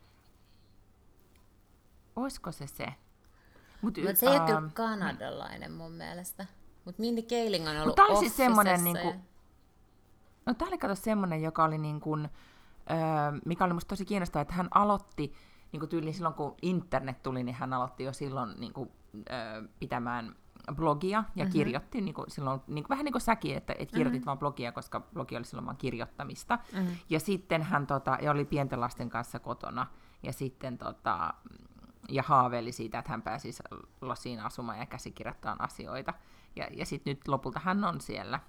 [2.16, 2.86] Olisiko se se?
[3.82, 6.46] Mut, Mut se ei uh, ole kyllä kanadalainen mun mielestä.
[6.86, 9.22] Mutta Mindy Kaling on ollut Mutta siis semmoinen, niin kuin,
[10.46, 12.30] no tämä oli kato semmoinen, joka oli niin kuin,
[12.92, 12.98] öö,
[13.46, 15.34] mikä oli musta tosi kiinnostavaa, että hän aloitti
[15.72, 18.92] niin kuin tyyliin silloin, kun internet tuli, niin hän aloitti jo silloin niin kuin,
[19.32, 20.36] öö, pitämään
[20.76, 21.54] blogia ja mm-hmm.
[21.54, 24.26] kirjoitti niin kuin silloin, niin kuin, vähän niin kuin säkin, että, että kirjoitit mm-hmm.
[24.26, 26.60] vaan blogia, koska blogi oli silloin vaan kirjoittamista.
[26.74, 26.96] Mm-hmm.
[27.10, 29.88] Ja sitten hän tota, ja oli pienten lasten kanssa kotona
[30.24, 31.34] ja sitten tota,
[32.12, 33.64] ja haaveili siitä, että hän pääsisi
[34.02, 36.14] Losiin asumaan ja käsikirjoittamaan asioita.
[36.56, 38.40] Ja, ja sitten nyt lopulta hän on siellä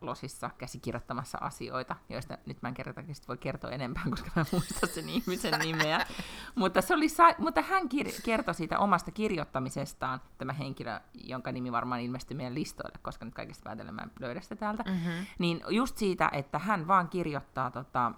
[0.00, 4.86] Losissa käsikirjoittamassa asioita, joista nyt mä en kertakin voi kertoa enempää, koska mä en muista
[4.86, 6.06] sen ihmisen nimeä.
[6.54, 11.72] mutta, se oli sa- mutta hän kir- kertoi siitä omasta kirjoittamisestaan, tämä henkilö, jonka nimi
[11.72, 14.82] varmaan ilmestyi meidän listoille, koska nyt kaikista päätellen mä en löydä sitä täältä.
[14.82, 15.26] Mm-hmm.
[15.38, 18.12] Niin just siitä, että hän vaan kirjoittaa tota,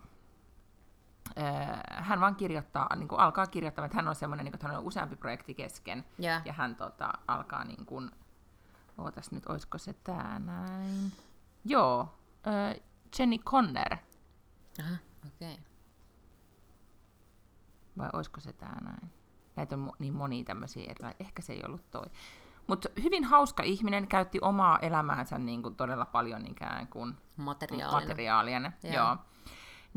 [1.90, 4.76] hän vaan kirjoittaa, niin kuin alkaa kirjoittaa, että hän on semmoinen, niin kuin, että hän
[4.76, 6.42] on useampi projekti kesken, yeah.
[6.44, 8.10] ja hän tota, alkaa niin kuin,
[8.98, 11.12] ootas nyt, olisiko se tää näin?
[11.64, 12.18] Joo,
[13.18, 13.96] Jenny Conner.
[14.80, 14.96] Aha,
[15.26, 15.52] okei.
[15.52, 15.64] Okay.
[17.98, 19.10] Vai olisiko se tää näin?
[19.56, 21.26] Näitä on niin monia tämmöisiä erilaisia.
[21.26, 22.06] Ehkä se ei ollut toi.
[22.66, 28.00] Mutta hyvin hauska ihminen, käytti omaa elämäänsä niin kuin todella paljon ikään kuin Materiaalina.
[28.00, 28.72] materiaalina.
[28.82, 28.94] Joo.
[28.94, 29.16] Joo.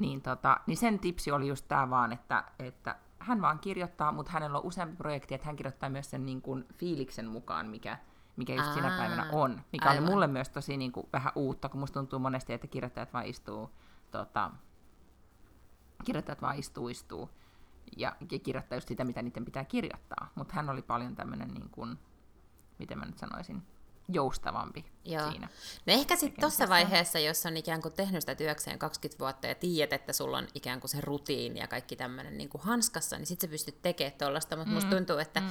[0.02, 4.32] Niin, tota, niin sen tipsi oli just tämä vaan, että, että hän vaan kirjoittaa, mutta
[4.32, 7.98] hänellä on useampi projekti, että hän kirjoittaa myös sen niin kuin fiiliksen mukaan, mikä,
[8.36, 9.62] mikä just sinä Aa, päivänä on.
[9.72, 10.04] Mikä aivan.
[10.04, 13.26] oli mulle myös tosi niin kuin, vähän uutta, kun musta tuntuu monesti, että kirjoittajat vaan
[13.26, 13.70] istuu,
[14.12, 14.52] tota,
[16.06, 17.30] kirjoittajat vaan istuu, istuu
[17.98, 20.32] ja, ja kirjoittaa just sitä, mitä niiden pitää kirjoittaa.
[20.36, 22.00] Mutta hän oli paljon tämmöinen, niin kuin,
[22.80, 23.64] miten mä nyt sanoisin,
[24.14, 25.32] joustavampi Joo.
[25.32, 25.50] siinä.
[25.86, 29.56] No ehkä sitten tuossa vaiheessa, jos on ikään kuin tehnyt sitä työkseen 20 vuotta ja
[29.56, 33.26] tiedät, että sulla on ikään kuin se rutiini ja kaikki tämmöinen niin kuin hanskassa, niin
[33.26, 34.76] sitten sä pystyt tekemään tuollaista, mutta mm.
[34.76, 35.48] musta tuntuu, että, mm.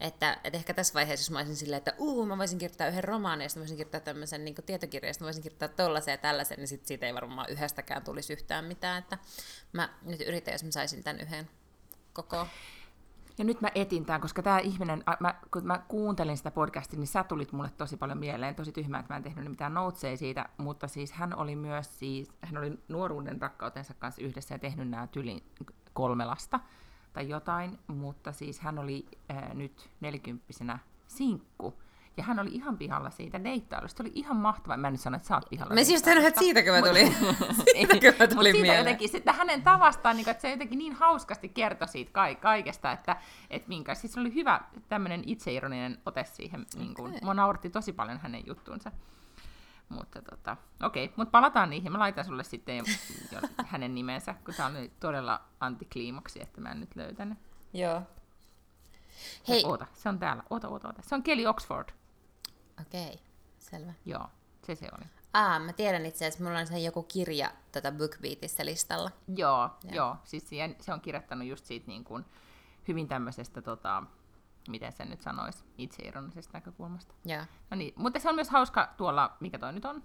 [0.00, 3.04] että, että, ehkä tässä vaiheessa, jos mä olisin silleen, että uu, mä voisin kirjoittaa yhden
[3.04, 6.58] romaanin, ja sitten mä voisin kirjoittaa tämmöisen niin tietokirjan, ja voisin kirjoittaa tollaisen ja tällaisen,
[6.58, 9.18] niin sitten siitä ei varmaan yhdestäkään tulisi yhtään mitään, että
[9.72, 11.50] mä nyt yritän, jos mä saisin tämän yhden
[12.12, 12.46] koko...
[13.40, 17.06] Ja nyt mä etin tämän, koska tämä ihminen, mä, kun mä kuuntelin sitä podcastia, niin
[17.06, 18.54] sä tulit mulle tosi paljon mieleen.
[18.54, 22.32] Tosi tyhmä, että mä en tehnyt mitään noteseja siitä, mutta siis hän oli myös siis,
[22.42, 25.42] hän oli nuoruuden rakkautensa kanssa yhdessä ja tehnyt nämä tyli
[25.92, 26.60] kolme lasta
[27.12, 31.74] tai jotain, mutta siis hän oli ää, nyt nelikymppisenä sinkku.
[32.20, 33.96] Ja hän oli ihan pihalla siitä deittailusta.
[33.96, 34.76] Se oli ihan mahtavaa.
[34.76, 35.74] Mä en nyt sano, että sä oot pihalla.
[35.74, 37.16] Mä siis sanoin, että siitäkö mä tulin,
[37.72, 38.78] siitäkö mä tulin siitä mieleen.
[38.78, 42.92] jotenkin sitten hänen tavastaan, niin kuin, että se jotenkin niin hauskasti kertoi siitä ka- kaikesta,
[42.92, 43.16] että,
[43.50, 46.66] että minkä, siis se oli hyvä tämmöinen itseironinen ote siihen.
[46.76, 47.20] Niin kuin, Okei.
[47.22, 48.92] mua nauratti tosi paljon hänen juttuunsa.
[49.88, 51.92] Mutta tota, okei, mutta palataan niihin.
[51.92, 52.84] Mä laitan sulle sitten jo,
[53.32, 57.38] jo hänen nimensä, kun tää oli todella antikliimaksi, että mä en nyt löytänyt.
[57.72, 57.94] Joo.
[57.94, 58.04] Hei.
[59.48, 60.42] Hei, Oota, se on täällä.
[60.50, 61.02] Oota, oota, oota.
[61.02, 61.88] Se on Kelly Oxford.
[62.80, 63.20] Okei,
[63.58, 63.92] selvä.
[64.06, 64.26] Joo,
[64.66, 65.06] se se oli.
[65.32, 69.10] Aa, mä tiedän itse asiassa, mulla on se joku kirja tota BookBeatissä listalla.
[69.36, 69.94] Joo, Joo.
[69.94, 70.16] joo.
[70.24, 72.24] Siis siihen, se on kirjoittanut just siitä niin kuin,
[72.88, 74.02] hyvin tämmöisestä, tota,
[74.68, 77.14] miten sen nyt sanoisi, itseironisesta näkökulmasta.
[77.24, 77.44] Joo.
[77.70, 80.02] No niin, mutta se on myös hauska tuolla, mikä toi nyt on?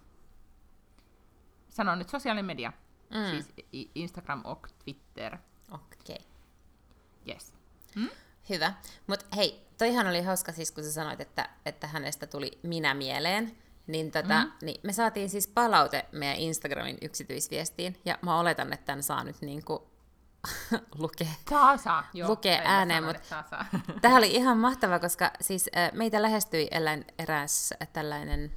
[1.70, 2.74] Sanon nyt sosiaalinen media,
[3.10, 3.18] Mm.
[3.20, 3.30] mm.
[3.32, 3.54] siis
[3.96, 5.38] Instagram, ok, Twitter,
[5.72, 6.20] Okei.
[7.30, 7.54] yes.
[8.50, 8.74] Hyvä.
[9.08, 13.58] Mutta hei, toihan oli hauska siis, kun sä sanoit, että, että hänestä tuli minä mieleen.
[13.88, 14.52] Niin, tota, mm.
[14.62, 19.42] niin me saatiin siis palaute meidän Instagramin yksityisviestiin, ja mä oletan, että tämän saa nyt
[19.42, 19.88] niinku
[21.00, 21.28] lukea.
[21.50, 22.10] Saa, saa.
[22.14, 23.66] Joo, Lukee ääneen, sano, mut- että Saa, saa.
[24.02, 28.52] Tämä oli ihan mahtava, koska siis äh, meitä lähestyi elän, eräs tällainen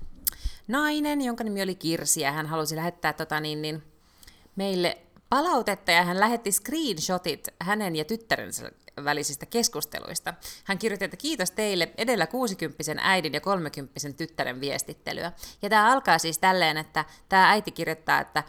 [0.68, 3.82] nainen, jonka nimi oli Kirsi, ja hän halusi lähettää tota, niin, niin,
[4.56, 8.70] meille palautetta, ja hän lähetti screenshotit hänen ja tyttärensä
[9.04, 10.34] välisistä keskusteluista.
[10.64, 15.32] Hän kirjoitti, että kiitos teille edellä 60 äidin ja 30 tyttären viestittelyä.
[15.62, 18.44] Ja tämä alkaa siis tälleen, että tämä äiti kirjoittaa, että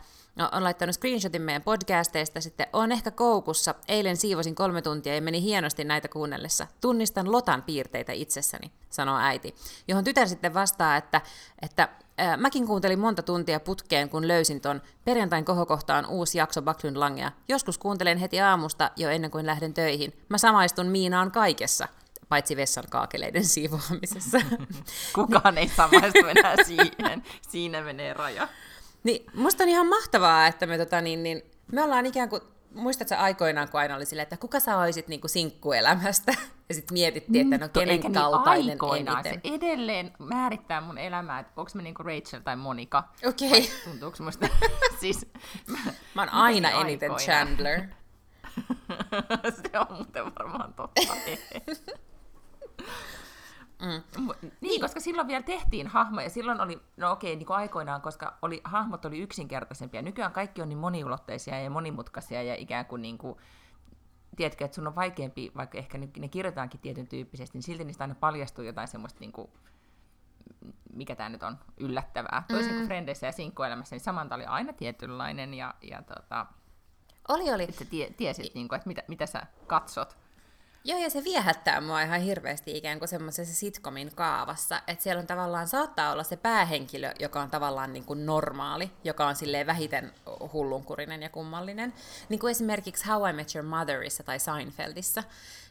[0.51, 3.75] on laittanut screenshotin meidän podcasteista, sitten on ehkä koukussa.
[3.87, 6.67] Eilen siivosin kolme tuntia ja meni hienosti näitä kuunnellessa.
[6.81, 9.55] Tunnistan Lotan piirteitä itsessäni, sanoo äiti.
[9.87, 11.21] Johon tytär sitten vastaa, että,
[11.61, 16.97] että ää, mäkin kuuntelin monta tuntia putkeen, kun löysin ton perjantain kohokohtaan uusi jakso Backlund
[16.97, 17.31] Langea.
[17.47, 20.13] Joskus kuuntelen heti aamusta jo ennen kuin lähden töihin.
[20.29, 21.87] Mä samaistun Miinaan kaikessa,
[22.29, 24.41] paitsi vessan kaakeleiden siivoamisessa.
[25.15, 27.23] Kukaan ei samaistu enää siihen.
[27.49, 28.47] Siinä menee raja.
[29.03, 32.41] Niin, musta on ihan mahtavaa, että me, tota, niin, niin, me ollaan ikään kuin,
[32.73, 36.33] muistatko aikoinaan, kun aina oli silleen, että kuka sä olisit niin kuin sinkkuelämästä?
[36.69, 39.25] Ja sitten mietittiin, että no kenen Eikä niin kaltainen aikoinaan.
[39.27, 39.41] eniten.
[39.51, 43.03] Se edelleen määrittää mun elämää, että onko mä niinku Rachel tai Monika.
[43.25, 44.47] Okei, Vai tuntuuko musta?
[45.01, 45.25] siis,
[46.15, 47.47] mä oon aina Miten eniten aikoinaan?
[47.47, 47.81] Chandler.
[49.71, 51.01] se on muuten varmaan totta.
[53.81, 54.25] Mm.
[54.27, 56.29] Mu- Niin, koska silloin vielä tehtiin hahmoja.
[56.29, 60.01] Silloin oli, no okei, niin kuin aikoinaan, koska oli, hahmot oli yksinkertaisempia.
[60.01, 63.37] Nykyään kaikki on niin moniulotteisia ja monimutkaisia ja ikään kuin, niin kuin
[64.35, 68.03] tiedätkö, että sun on vaikeampi, vaikka ehkä ne, ne kirjoitetaankin tietyn tyyppisesti, niin silti niistä
[68.03, 69.51] aina paljastuu jotain semmoista, niin kuin,
[70.93, 72.43] mikä tämä nyt on, yllättävää.
[72.47, 76.45] Toisin kuin Frendeissä ja sinkkuelämässä, niin Samanta oli aina tietynlainen ja, ja tota,
[77.27, 77.63] Oli, oli.
[77.63, 80.17] että tie, tiesit, niin kuin, että mitä, mitä sä katsot.
[80.83, 85.27] Joo, ja se viehättää mua ihan hirveästi ikään kuin semmoisessa sitcomin kaavassa, että siellä on
[85.27, 90.13] tavallaan, saattaa olla se päähenkilö, joka on tavallaan niin kuin normaali, joka on silleen vähiten
[90.53, 91.93] hullunkurinen ja kummallinen.
[92.29, 95.23] Niin kuin esimerkiksi How I Met Your Motherissa tai Seinfeldissa,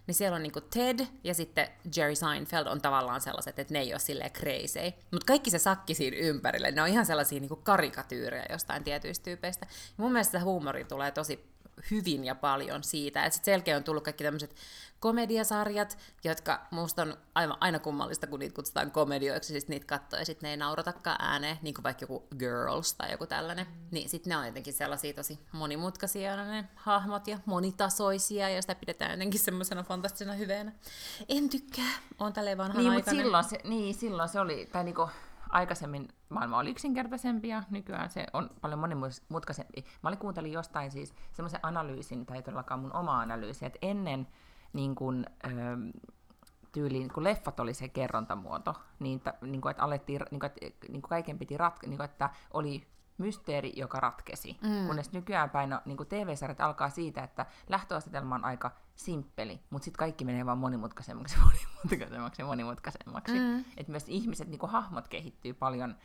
[0.06, 3.80] niin siellä on niin kuin Ted ja sitten Jerry Seinfeld on tavallaan sellaiset, että ne
[3.80, 4.92] ei ole silleen crazy.
[5.10, 9.24] Mutta kaikki se sakki siinä ympärille, ne on ihan sellaisia niin kuin karikatyyrejä jostain tietyistä
[9.24, 9.66] tyypeistä.
[9.70, 11.58] Ja mun mielestä se huumori tulee tosi
[11.90, 13.24] hyvin ja paljon siitä.
[13.24, 14.54] Että sitten selkeä on tullut kaikki tämmöiset
[15.00, 20.24] komediasarjat, jotka musta on aivan, aina kummallista, kun niitä kutsutaan komedioiksi, siis niitä katsoo ja
[20.24, 23.66] sitten ne ei nauratakaan ääneen, niin kuin vaikka joku Girls tai joku tällainen.
[23.90, 29.10] Niin sitten ne on jotenkin sellaisia tosi monimutkaisia ne hahmot ja monitasoisia, ja sitä pidetään
[29.10, 30.72] jotenkin semmoisena fantastisena hyveenä.
[31.28, 35.08] En tykkää, on tälleen vanhan niin, mutta silloin se, niin, silloin se oli, tai niinku,
[35.48, 39.84] aikaisemmin maailma oli yksinkertaisempi ja nykyään se on paljon monimutkaisempi.
[40.02, 44.28] Mä olin kuuntelin jostain siis semmoisen analyysin, tai ei todellakaan mun oma analyysi, että ennen
[44.72, 45.76] niin kun, öö,
[46.72, 50.86] tyyliin, kun leffat oli se kerrontamuoto, niin, ta, niin kuin, että, alettiin, niin kuin, että,
[50.88, 52.86] niin kuin kaiken piti ratke, niin kuin, että oli
[53.18, 54.56] mysteeri, joka ratkesi.
[54.62, 54.86] Mm.
[54.86, 59.98] Kunnes nykyään päin no, niin TV-sarjat alkaa siitä, että lähtöasetelma on aika simppeli, mutta sitten
[59.98, 63.38] kaikki menee vaan monimutkaisemmaksi, monimutkaisemmaksi, monimutkaisemmaksi.
[63.38, 63.64] Mm.
[63.76, 65.96] Että myös ihmiset, niin hahmot kehittyy paljon.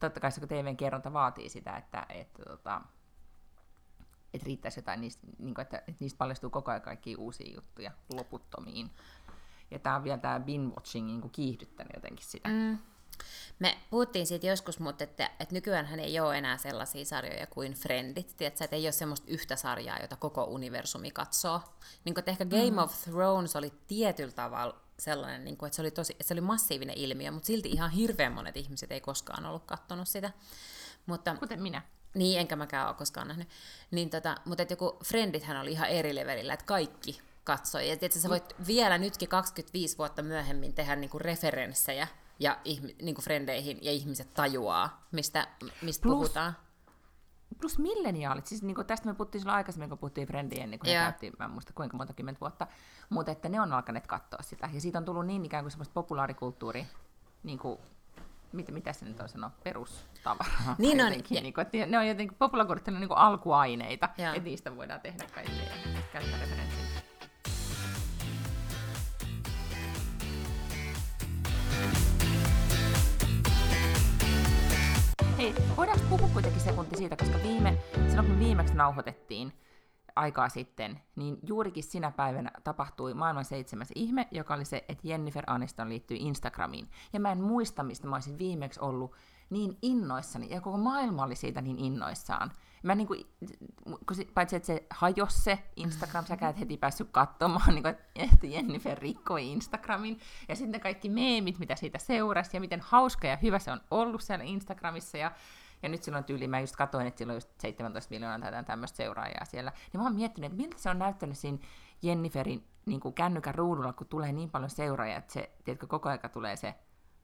[0.00, 2.80] Totta kai se, kun TVn kerronta vaatii sitä, että, että, tota,
[4.34, 7.90] että riittäisi jotain, niistä, niin kuin, että, että niistä paljastuu koko ajan kaikki uusia juttuja
[8.14, 8.90] loputtomiin.
[9.70, 12.48] Ja tämä on vielä tämä binge-watching niin kiihdyttänyt jotenkin sitä.
[12.48, 12.78] Mm.
[13.58, 18.34] Me puhuttiin siitä joskus, mutta että, että nykyään ei ole enää sellaisia sarjoja kuin Friendit.
[18.36, 21.60] Tiedätkö, että ei ole semmoista yhtä sarjaa, jota koko universumi katsoo.
[22.04, 22.78] Niin kuin, että ehkä Game mm.
[22.78, 26.40] of Thrones oli tietyllä tavalla sellainen, niin kuin, että, se oli tosi, että se oli
[26.40, 30.30] massiivinen ilmiö, mutta silti ihan hirveän monet ihmiset ei koskaan ollut katsonut sitä.
[31.06, 31.82] Mutta, Kuten minä.
[32.14, 33.48] Niin, enkä mäkään ole koskaan nähnyt.
[33.90, 37.88] Niin tota, mutta että joku Friendithän oli ihan eri levelillä, että kaikki katsoi.
[37.88, 43.14] Ja tietysti sä voit vielä nytkin 25 vuotta myöhemmin tehdä niinku referenssejä ja ihmi, niin
[43.14, 45.48] kuin frendeihin ja ihmiset tajuaa, mistä,
[45.82, 46.56] mistä plus, puhutaan.
[47.60, 50.90] Plus milleniaalit, siis niin kuin tästä me puhuttiin silloin aikaisemmin, kun puhuttiin frendien, niin kuin
[50.90, 51.04] yeah.
[51.04, 52.66] käytti, mä en muista kuinka monta kymmentä vuotta,
[53.08, 54.68] mutta että ne on alkaneet katsoa sitä.
[54.72, 56.86] Ja siitä on tullut niin ikään kuin semmoista populaarikulttuuri,
[57.42, 57.78] niin kuin,
[58.52, 60.74] mitä, mitä se nyt on sanoa, perustavaraa.
[60.78, 61.06] Niin on.
[61.06, 64.36] Jotenkin, niin kuin, että ne on jotenkin populaarikulttuuri niin alkuaineita, yeah.
[64.36, 65.72] että niistä voidaan tehdä kaikkea
[66.12, 66.80] käyttää referenssiä.
[75.38, 79.52] Hei, voidaanko puhua kuitenkin sekunti siitä, koska viime, silloin kun viimeksi nauhoitettiin
[80.20, 85.44] aikaa sitten, niin juurikin sinä päivänä tapahtui maailman seitsemäs ihme, joka oli se, että Jennifer
[85.46, 86.90] Aniston liittyi Instagramiin.
[87.12, 89.14] Ja mä en muista, mistä mä olisin viimeksi ollut
[89.50, 92.52] niin innoissani, ja koko maailma oli siitä niin innoissaan.
[92.82, 93.26] Mä niin kuin,
[94.34, 98.98] paitsi että se hajosi se Instagram, sä et heti päässyt katsomaan, niin kuin, että Jennifer
[98.98, 103.72] rikkoi Instagramin, ja sitten kaikki meemit, mitä siitä seurasi, ja miten hauska ja hyvä se
[103.72, 105.32] on ollut siellä Instagramissa, ja
[105.82, 109.44] ja nyt silloin tyyli, mä just katsoin, että silloin just 17 miljoonaa tai tämmöistä seuraajaa
[109.44, 109.72] siellä.
[109.92, 111.58] Niin mä oon miettinyt, että miltä se on näyttänyt siinä
[112.02, 116.28] Jenniferin niin kuin kännykän ruudulla, kun tulee niin paljon seuraajia, että se, tiedätkö, koko aika
[116.28, 116.74] tulee se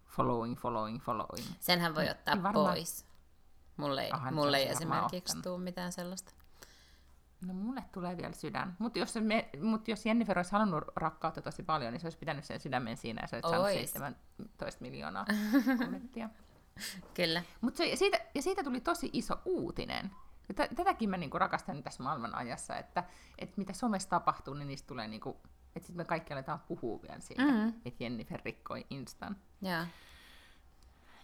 [0.07, 1.47] following, following, following.
[1.61, 2.75] Senhän voi ottaa niin varmaan...
[2.75, 3.07] pois.
[3.77, 6.33] Mulle ei, Aha, mulle ei esimerkiksi tule mitään sellaista.
[7.47, 8.77] No mulle tulee vielä sydän.
[8.79, 12.45] Mutta jos, me, mut jos Jennifer olisi halunnut rakkautta tosi paljon, niin se olisi pitänyt
[12.45, 15.27] sen sydämen siinä ja se olisi saanut 17 miljoonaa
[15.83, 16.29] kommenttia.
[17.15, 17.43] Kyllä.
[17.61, 20.11] Mut se, siitä, ja siitä tuli tosi iso uutinen.
[20.77, 23.05] Tätäkin mä niinku rakastan tässä maailman ajassa, että,
[23.39, 25.41] että mitä somessa tapahtuu, niin niistä tulee niinku,
[25.77, 27.69] että sitten me kaikki aletaan puhua vielä siitä, mm-hmm.
[27.85, 29.37] että Jennifer rikkoi Instan.
[29.65, 29.89] Yeah.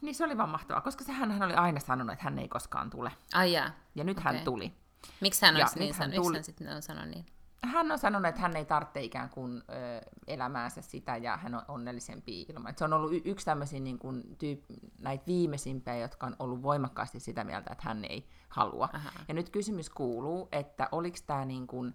[0.01, 2.91] Niin se oli vaan mahtavaa, koska sehän hän oli aina sanonut, että hän ei koskaan
[2.91, 3.13] tule.
[3.35, 3.71] Ai jaa.
[3.95, 4.33] Ja nyt okay.
[4.33, 4.73] hän tuli.
[5.21, 6.37] Miksi hän, olisi niin hän, tuli...
[6.37, 7.27] hän sitten on sanonut niin?
[7.67, 11.63] Hän on sanonut, että hän ei tarvitse ikään kuin ö, elämäänsä sitä ja hän on
[11.69, 12.71] onnellisempi ilman.
[12.71, 16.63] Et se on ollut y- yksi tämmöisiä niin kuin, tyyp- näitä viimeisimpiä, jotka on ollut
[16.63, 18.89] voimakkaasti sitä mieltä, että hän ei halua.
[18.93, 19.11] Aha.
[19.29, 21.95] Ja nyt kysymys kuuluu, että oliko tämä niin kuin,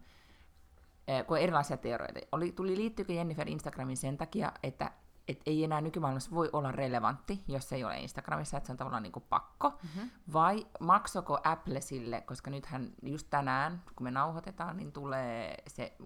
[1.28, 2.20] kun erilaisia teorioita.
[2.32, 4.92] Oli, tuli liittyykö Jennifer Instagramin sen takia, että
[5.28, 9.04] et ei enää nykymaailmassa voi olla relevantti, jos ei ole Instagramissa, että se on tavallaan
[9.04, 9.70] niin kuin pakko.
[9.70, 10.10] Mm-hmm.
[10.34, 15.98] Vai maksoko Apple sille, koska nythän just tänään, kun me nauhoitetaan, niin tulee se,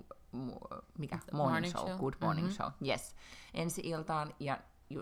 [0.97, 2.55] mikä, morning, morning show, show, good morning mm-hmm.
[2.55, 3.15] show, yes,
[3.53, 4.57] ensi iltaan, ja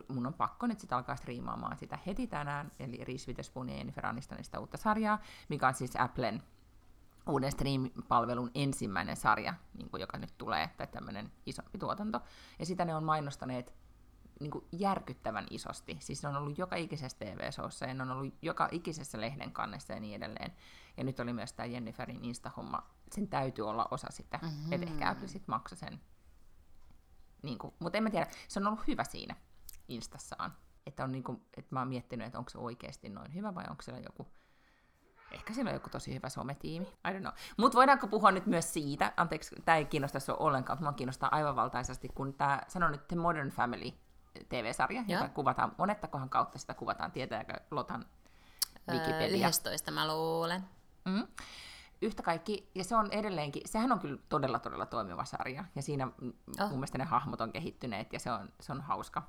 [0.08, 4.05] mun on pakko nyt sitten alkaa striimaamaan sitä heti tänään, eli Reese Witherspoon ja Jennifer
[4.05, 6.43] Anistonista uutta sarjaa, mikä on siis Applen
[7.27, 12.21] uuden stream-palvelun ensimmäinen sarja, niin kuin joka nyt tulee, tai tämmöinen isompi tuotanto.
[12.60, 13.73] Ja sitä ne on mainostaneet
[14.39, 15.97] niin kuin järkyttävän isosti.
[15.99, 19.93] Siis ne on ollut joka ikisessä TV-showssa ja ne on ollut joka ikisessä lehden kannessa
[19.93, 20.54] ja niin edelleen.
[20.97, 22.89] Ja nyt oli myös tämä Jenniferin Insta-homma.
[23.12, 24.39] Sen täytyy olla osa sitä.
[24.41, 24.73] Mm-hmm.
[24.73, 26.02] Että ehkä Apple sitten maksoi sen.
[27.43, 29.36] Niin kuin, mutta en mä tiedä, se on ollut hyvä siinä
[29.88, 30.54] Instassaan.
[30.86, 33.65] Että, on niin kuin, että mä oon miettinyt, että onko se oikeasti noin hyvä vai
[33.69, 34.28] onko siellä joku
[35.32, 36.86] Ehkä siellä on joku tosi hyvä sometiimi.
[36.86, 37.34] I don't know.
[37.58, 41.30] Mutta voidaanko puhua nyt myös siitä, anteeksi, tämä ei kiinnosta sinua ollenkaan, mutta minua kiinnostaa
[41.32, 43.91] aivan valtaisesti, kun tämä, sanon nyt The Modern Family
[44.49, 45.17] TV-sarja, ja.
[45.17, 48.06] jota kuvataan, monettakohan kautta sitä kuvataan, tietääkö Lotan
[48.91, 49.45] Wikipedia?
[49.45, 50.63] Öö, 11 mä luulen.
[51.06, 51.28] Mm.
[52.02, 56.08] yhtä kaikki, ja se on edelleenkin, sehän on kyllä todella todella toimiva sarja, ja siinä
[56.08, 56.69] oh.
[56.69, 59.23] mun mielestä ne hahmot on kehittyneet, ja se on, se on hauska.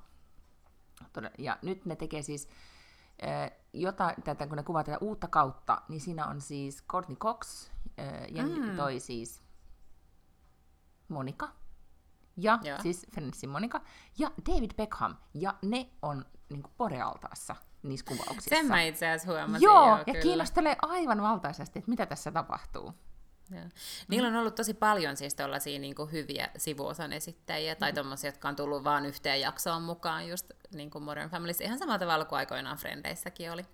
[1.39, 2.49] Ja nyt ne tekee siis,
[3.73, 7.71] jota, tätä, kun ne kuvaa tätä uutta kautta, niin siinä on siis Courtney Cox,
[8.29, 8.77] ja mm.
[8.77, 9.43] toi siis
[11.09, 11.49] Monika,
[12.43, 12.79] ja Joo.
[12.83, 13.81] siis Fencin Monika,
[14.19, 18.57] ja David Beckham, ja ne on niin kuin Borealtaassa niissä kuvauksissa.
[18.57, 19.65] Sen mä itse asiassa huomasin.
[19.65, 20.21] Joo, joo ja kyllä.
[20.21, 22.95] kiinnostelee aivan valtaisesti, että mitä tässä tapahtuu.
[23.51, 23.61] Ja.
[24.09, 27.95] Niillä on ollut tosi paljon siis tällaisia niin hyviä sivuosan esittäjiä tai mm.
[27.95, 31.99] tommosia, jotka on tullut vain yhteen jaksoon mukaan just niin kuin Modern Families, ihan samalla
[31.99, 33.67] tavalla kuin aikoinaan Frendeissäkin oli.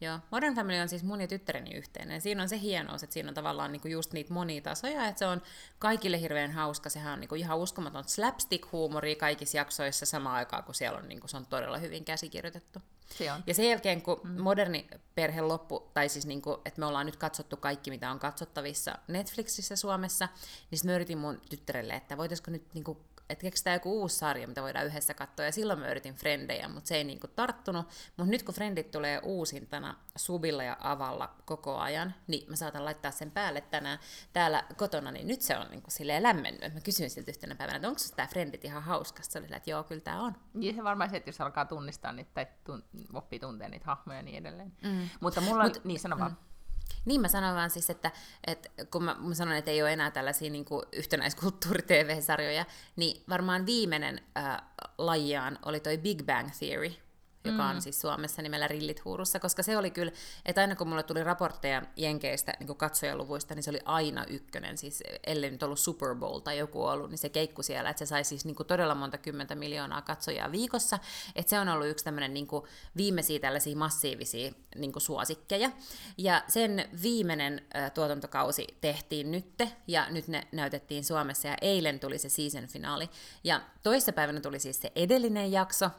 [0.00, 2.20] Joo, Modern Family on siis mun ja tyttäreni yhteinen.
[2.20, 5.42] Siinä on se hienous, että siinä on tavallaan niinku just niitä monitasoja, että se on
[5.78, 6.88] kaikille hirveän hauska.
[6.88, 11.36] Sehän on niinku ihan uskomaton slapstick-huumoria kaikissa jaksoissa samaan aikaan, kun siellä on, niinku, se
[11.36, 12.78] on todella hyvin käsikirjoitettu.
[13.18, 13.42] Se on.
[13.46, 14.42] Ja sen jälkeen, kun mm.
[14.42, 18.98] moderni perhe loppu, tai siis niinku, että me ollaan nyt katsottu kaikki, mitä on katsottavissa
[19.08, 20.28] Netflixissä Suomessa,
[20.70, 24.48] niin sitten mä yritin mun tyttärelle, että voitaisiko nyt niinku että keksitään joku uusi sarja,
[24.48, 27.86] mitä voidaan yhdessä katsoa, ja silloin mä yritin Frendejä, mutta se ei niinku tarttunut.
[28.16, 33.10] Mutta nyt kun Frendit tulee uusintana Subilla ja Avalla koko ajan, niin mä saatan laittaa
[33.10, 33.98] sen päälle tänään
[34.32, 36.74] täällä kotona, niin nyt se on niinku silleen lämmennyt.
[36.74, 39.22] Mä kysyin siltä yhtenä päivänä, että onko tämä Frendit ihan hauska?
[39.22, 40.34] Se oli että joo, kyllä tämä on.
[40.60, 44.18] Ja se varmaan se, että jos alkaa tunnistaa niitä, tai tun, oppii tuntea niitä hahmoja
[44.18, 44.72] ja niin edelleen.
[44.82, 45.08] Mm.
[45.20, 46.30] Mutta mulla on, Mut, niin sano vaan.
[46.30, 46.47] Mm.
[47.08, 48.10] Niin mä sanon vaan siis, että,
[48.46, 52.64] että kun mä, mä sanon, että ei ole enää tällaisia niin yhtenäiskulttuuri-tv-sarjoja,
[52.96, 54.62] niin varmaan viimeinen äh,
[54.98, 56.92] lajiaan oli toi Big Bang Theory,
[57.48, 57.70] joka mm.
[57.70, 60.12] on siis Suomessa nimellä Rillit huurussa, koska se oli kyllä,
[60.44, 65.02] että aina kun mulle tuli raportteja Jenkeistä niin katsojaluvuista, niin se oli aina ykkönen, siis
[65.26, 68.24] ellei nyt ollut Super Bowl tai joku ollut, niin se keikku siellä, että se sai
[68.24, 70.98] siis niin kuin todella monta kymmentä miljoonaa katsojaa viikossa,
[71.36, 72.64] että se on ollut yksi tämmöinen niin kuin
[72.96, 75.70] viimeisiä tällaisia massiivisia niin kuin suosikkeja,
[76.18, 82.18] ja sen viimeinen ä, tuotantokausi tehtiin nytte, ja nyt ne näytettiin Suomessa, ja eilen tuli
[82.18, 83.10] se season finaali,
[83.44, 85.90] ja toissapäivänä tuli siis se edellinen jakso,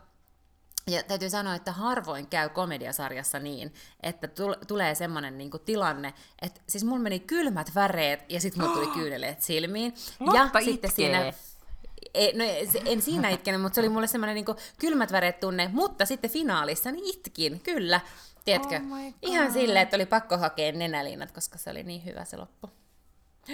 [0.92, 3.74] ja täytyy sanoa, että harvoin käy komediasarjassa niin,
[4.04, 8.76] että tul- tulee semmoinen niinku tilanne, että siis mulla meni kylmät väreet ja sitten mulla
[8.76, 9.94] tuli kyyneleet silmiin.
[10.20, 11.34] Lotta ja sitten siinä
[12.14, 12.44] ei, no,
[12.86, 16.92] en siinä itkenyt, mutta se oli mulle semmoinen niinku kylmät väreet tunne, mutta sitten finaalissa
[16.92, 18.02] niin itkin, kyllä.
[18.46, 18.76] Tiedätkö?
[18.76, 22.70] Oh Ihan silleen, että oli pakko hakea nenäliinat, koska se oli niin hyvä se loppu.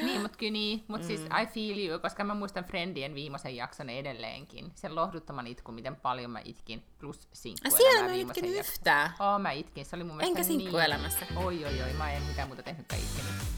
[0.04, 0.84] Niin, mutta kyllä niin.
[0.88, 1.28] Mutta siis mm.
[1.36, 4.72] siis I feel you, koska mä muistan Friendien viimeisen jakson edelleenkin.
[4.76, 9.12] Sen lohduttaman itku, miten paljon mä itkin, plus sinkkuelämää Siellä mä itkin yhtään.
[9.20, 9.86] Oo, mä itkin.
[9.86, 11.26] Se oli mun mielestä Enkä niin- sinkkuelämässä.
[11.30, 11.38] Niin...
[11.38, 11.94] Oi, oi, oi.
[11.94, 13.56] Mä en mitään muuta tehnytkään itkenyt.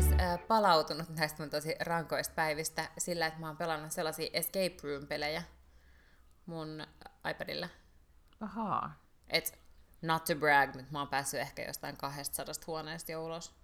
[0.00, 0.06] siis
[0.48, 5.42] palautunut näistä mun tosi rankoista päivistä sillä, että mä oon pelannut sellaisia escape room-pelejä,
[6.46, 6.86] mun
[7.30, 7.68] iPadilla.
[8.40, 9.00] Ahaa.
[9.28, 9.58] Et
[10.02, 13.54] not to brag, mutta mä oon päässyt ehkä jostain 200 huoneesta jo ulos.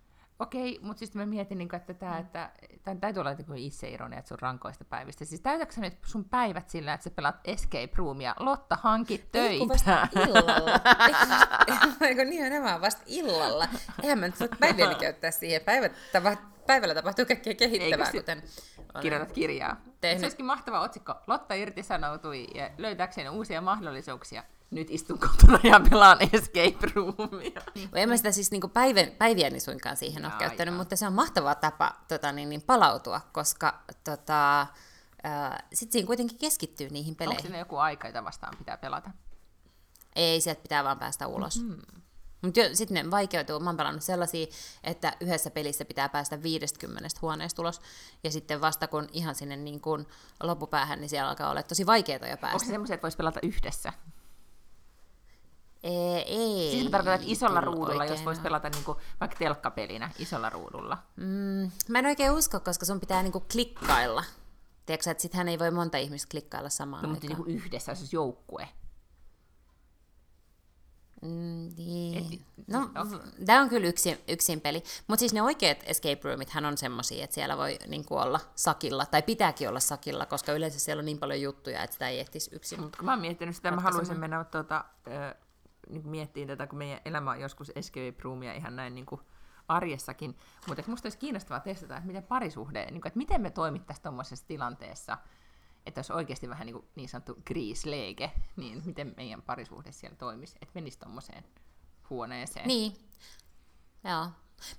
[0.41, 2.21] Okei, mutta siis mä mietin, niin että tämä, mm.
[2.21, 2.51] että
[2.85, 5.25] tämän täytyy olla jotenkin itse että sun rankoista päivistä.
[5.25, 8.35] Siis täytätkö nyt sun päivät sillä, että sä pelaat Escape Roomia?
[8.39, 9.65] Lotta, hanki töitä.
[9.65, 10.81] Eikö vasta illalla?
[12.01, 13.69] Eikö nimenomaan vasta illalla?
[14.03, 15.63] Eihän mä nyt voi päiviäni käyttää siihen.
[15.63, 15.93] Päivät,
[16.71, 18.43] päivällä tapahtuu kaikkea kehittävää, Eikö kuten
[19.01, 19.77] kirjoitat kirjaa.
[20.01, 20.21] Tehnyt.
[20.21, 21.15] Se olisikin mahtava otsikko.
[21.27, 24.45] Lotta irtisanoutui ja löytääkseen uusia mahdollisuuksia.
[24.71, 27.61] Nyt istun kotona ja pelaan escape roomia.
[27.95, 31.55] En mä sitä siis niinku päivän, päiviäni suinkaan siihen ole käyttänyt, mutta se on mahtava
[31.55, 34.67] tapa tota, niin, niin palautua, koska tota,
[35.73, 37.39] sitten siinä kuitenkin keskittyy niihin peleihin.
[37.39, 39.11] Onko siinä joku aika, jota vastaan pitää pelata?
[40.17, 41.63] Ei, sieltä pitää vaan päästä ulos.
[41.63, 42.03] Mm-hmm.
[42.43, 43.61] Mutta sitten ne vaikeutuu.
[43.61, 44.47] Mä oon pelannut sellaisia,
[44.85, 47.81] että yhdessä pelissä pitää päästä 50 huoneesta ulos,
[48.25, 50.07] ja sitten vasta kun ihan sinne niin kun
[50.43, 52.47] loppupäähän, niin siellä alkaa olla tosi vaikeaa jo päästä.
[52.47, 53.93] Onko se semmoisia, että voisi pelata yhdessä?
[55.83, 56.71] Ei, ei.
[56.71, 60.99] Siis tarkoitan, että isolla ruudulla, jos voisi pelata niin kuin, vaikka telkkapelinä isolla ruudulla.
[61.17, 64.25] Mm, mä en oikein usko, koska sun pitää niin kuin, klikkailla.
[64.87, 67.31] Tiedätkö, että sittenhän ei voi monta ihmistä klikkailla samaan no, aikaan.
[67.33, 68.69] mutta niin yhdessä, jos joukkue.
[71.23, 72.33] Mm, niin.
[72.33, 72.91] Et, no,
[73.47, 74.83] tämä on kyllä yksin, yksin peli.
[75.07, 79.23] Mutta siis ne oikeat escape roomithan on semmoisia, että siellä voi niin olla sakilla, tai
[79.23, 82.81] pitääkin olla sakilla, koska yleensä siellä on niin paljon juttuja, että sitä ei ehtisi yksin.
[82.81, 85.35] Mutta kun mä oon miettinyt sitä, mä haluaisin mennä tuota, äh,
[85.89, 89.21] niin miettiin tätä, kun meidän elämä on joskus escape roomia ihan näin niin kuin
[89.69, 90.37] arjessakin.
[90.67, 94.47] Mutta musta olisi kiinnostavaa testata, että miten parisuhde, niin kuin, että miten me toimittaisiin tuommoisessa
[94.47, 95.19] tilanteessa,
[95.87, 100.57] että olisi oikeasti vähän niin, kuin niin sanottu kriisleike, niin miten meidän parisuhde siellä toimisi,
[100.63, 101.45] että menisi tuommoiseen
[102.11, 102.69] huoneeseen.
[102.69, 102.93] Niin,
[104.05, 104.27] joo.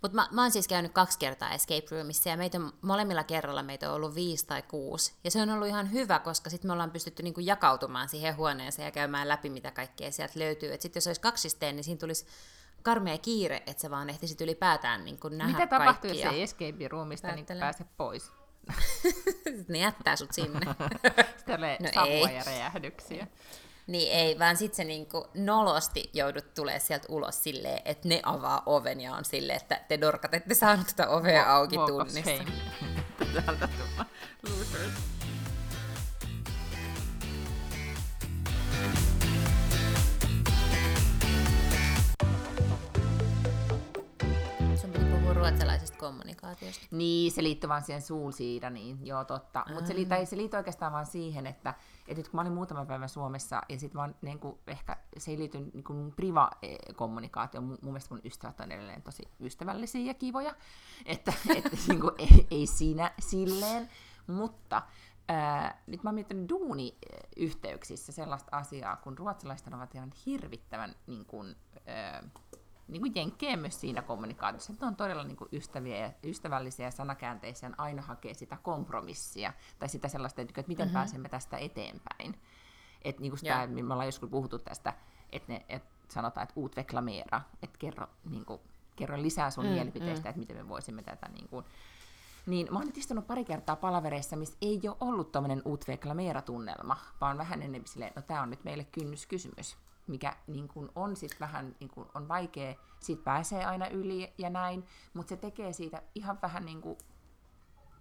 [0.02, 3.64] Mutta mä, mä oon siis käynyt kaksi kertaa escape roomissa ja meitä on, molemmilla kerralla
[3.64, 5.14] meitä on ollut viisi tai kuusi.
[5.24, 8.86] Ja se on ollut ihan hyvä, koska sitten me ollaan pystytty niinku jakautumaan siihen huoneeseen
[8.86, 10.72] ja käymään läpi, mitä kaikkea sieltä löytyy.
[10.80, 12.26] Sitten jos olisi kaksisteen, niin siinä tulisi
[12.84, 16.22] karmea kiire, että sä vaan ehtisit ylipäätään niin nähdä Mitä tapahtuu, kaikki.
[16.22, 18.32] jos ei escape roomista niin pääse pois?
[19.68, 20.60] ne jättää sut sinne.
[21.38, 22.36] Sitten tulee No savua ei.
[22.36, 23.28] ja räjähdyksiä.
[23.88, 28.64] niin ei, vaan sit se niinku nolosti joudut tulee sieltä ulos silleen, että ne avaa
[28.66, 32.22] oven ja on silleen, että te dorkat ette saanut tätä ovea auki tunnissa.
[33.46, 34.06] Täältä tulla.
[34.44, 34.94] Losers.
[46.02, 46.88] Kommunikaatiosta.
[46.92, 49.66] Niin, se liittyy vaan siihen Suulsiidaniin, joo totta.
[49.74, 51.74] Mutta se, liittyy, se liittyy oikeastaan vaan siihen, että,
[52.08, 55.32] että nyt kun mä olin muutama päivä Suomessa, ja sitten vaan niin kuin, ehkä se
[55.32, 60.02] ei liity niin kuin mun priva-kommunikaatioon, mun, mun mielestä mun ystävät on edelleen tosi ystävällisiä
[60.02, 60.56] ja kivoja,
[61.06, 63.90] että, että niin kuin, ei, ei siinä silleen,
[64.28, 64.82] mutta
[65.28, 71.56] ää, nyt mä oon miettinyt duuniyhteyksissä sellaista asiaa, kun ruotsalaiset ovat ihan hirvittävän niin kuin,
[71.86, 72.24] ää,
[72.88, 76.86] niin kuin jenkkejä myös siinä kommunikaatiossa, että ne on todella niin kuin ystäviä ja ystävällisiä
[76.86, 80.94] ja sanakäänteisiä, ja aina hakee sitä kompromissia, tai sitä sellaista, että miten mm-hmm.
[80.94, 82.40] pääsemme tästä eteenpäin.
[83.02, 83.84] Että niin kuin sitä, Joo.
[83.84, 84.94] me ollaan joskus puhuttu tästä,
[85.32, 88.62] että, ne, että sanotaan, että utveklameera, että kerro, niin kuin,
[88.96, 90.30] kerro lisää sun mm, mielipiteistä, mm.
[90.30, 91.66] että miten me voisimme tätä niin kuin,
[92.46, 97.38] niin mä oon nyt istunut pari kertaa palavereissa, missä ei ole ollut tämmöinen utveklameera-tunnelma, vaan
[97.38, 99.78] vähän enemmän silleen, no tää on nyt meille kynnyskysymys,
[100.08, 104.50] mikä niin kun on sitten vähän niin kun on vaikea, siitä pääsee aina yli ja
[104.50, 106.98] näin, mutta se tekee siitä ihan vähän niin kuin,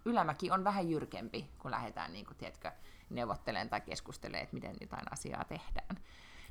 [0.04, 2.72] ylämäki on vähän jyrkempi, kun lähdetään niin kuin, tiedätkö,
[3.10, 5.96] neuvottelemaan tai keskustelemaan, että miten jotain asiaa tehdään.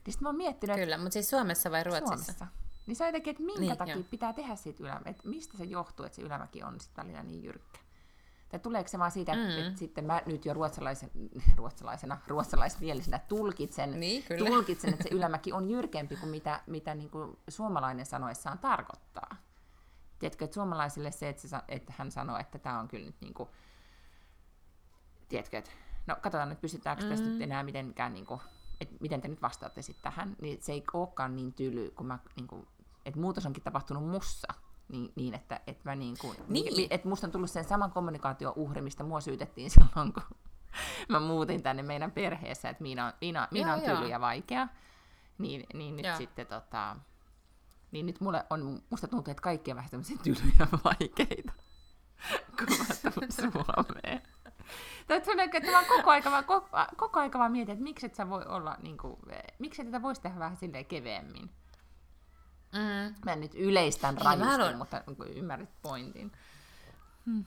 [0.05, 2.15] Niin sitten mä oon miettinyt, Kyllä, mutta siis Suomessa vai Ruotsissa?
[2.15, 2.47] Suomessa.
[2.87, 4.03] Niin se on jotenkin, että minkä Niin, takia joo.
[4.09, 7.43] pitää tehdä siitä ylämäki, että mistä se johtuu, että se ylämäki on sitten välillä niin
[7.43, 7.79] jyrkkä.
[8.49, 9.67] Tai tuleeko se vaan siitä, että, Mm.
[9.67, 11.11] että sitten mä nyt jo ruotsalaisen,
[11.57, 14.49] ruotsalaisena, ruotsalaismielisenä tulkitsen, Niin, kyllä.
[14.49, 19.35] tulkitsen, että se ylämäki on jyrkempi kuin mitä, mitä niin kuin suomalainen sanoessaan tarkoittaa.
[20.19, 23.33] Tiedätkö, että suomalaisille se, että, se, että hän sanoo, että tämä on kyllä nyt niin
[23.33, 23.49] kuin,
[25.29, 25.71] tiedätkö, että
[26.07, 27.31] no katsotaan nyt pysytäänkö tästä Mm.
[27.31, 28.41] nyt enää mitenkään, niin kuin,
[28.81, 32.19] että miten te nyt vastaatte sitten tähän, niin se ei olekaan niin tyly, kun mä,
[32.35, 32.67] niin kuin,
[33.05, 34.53] että muutos onkin tapahtunut mussa,
[34.89, 36.87] niin, niin että, että mä niin kuin, Niin.
[36.89, 40.23] että musta on tullut sen saman kommunikaatio-uhri, mistä mua syytettiin silloin, kun
[41.09, 44.67] mä muutin tänne meidän perheessä, että Miina on, Miina, Miina on tyly ja vaikea,
[45.37, 46.15] niin, niin nyt Joo.
[46.17, 46.95] sitten tota,
[47.91, 51.53] niin nyt mulle on, musta tuntuu, että kaikki on vähän tämmöisiä tylyjä ja vaikeita,
[52.57, 54.21] kun mä tulen Suomeen.
[55.07, 58.15] Se on, että mä koko aika, vaan, koko, koko aika vaan mietin, että miksi et
[58.15, 59.17] sä voi olla, niin kuin,
[59.59, 61.49] miksi tätä voisi tehdä vähän silleen keveemmin.
[62.71, 63.15] Mm.
[63.25, 66.31] Mä en nyt yleistän Ei, mä rajusti, haluan- mutta niin ymmärrät pointin.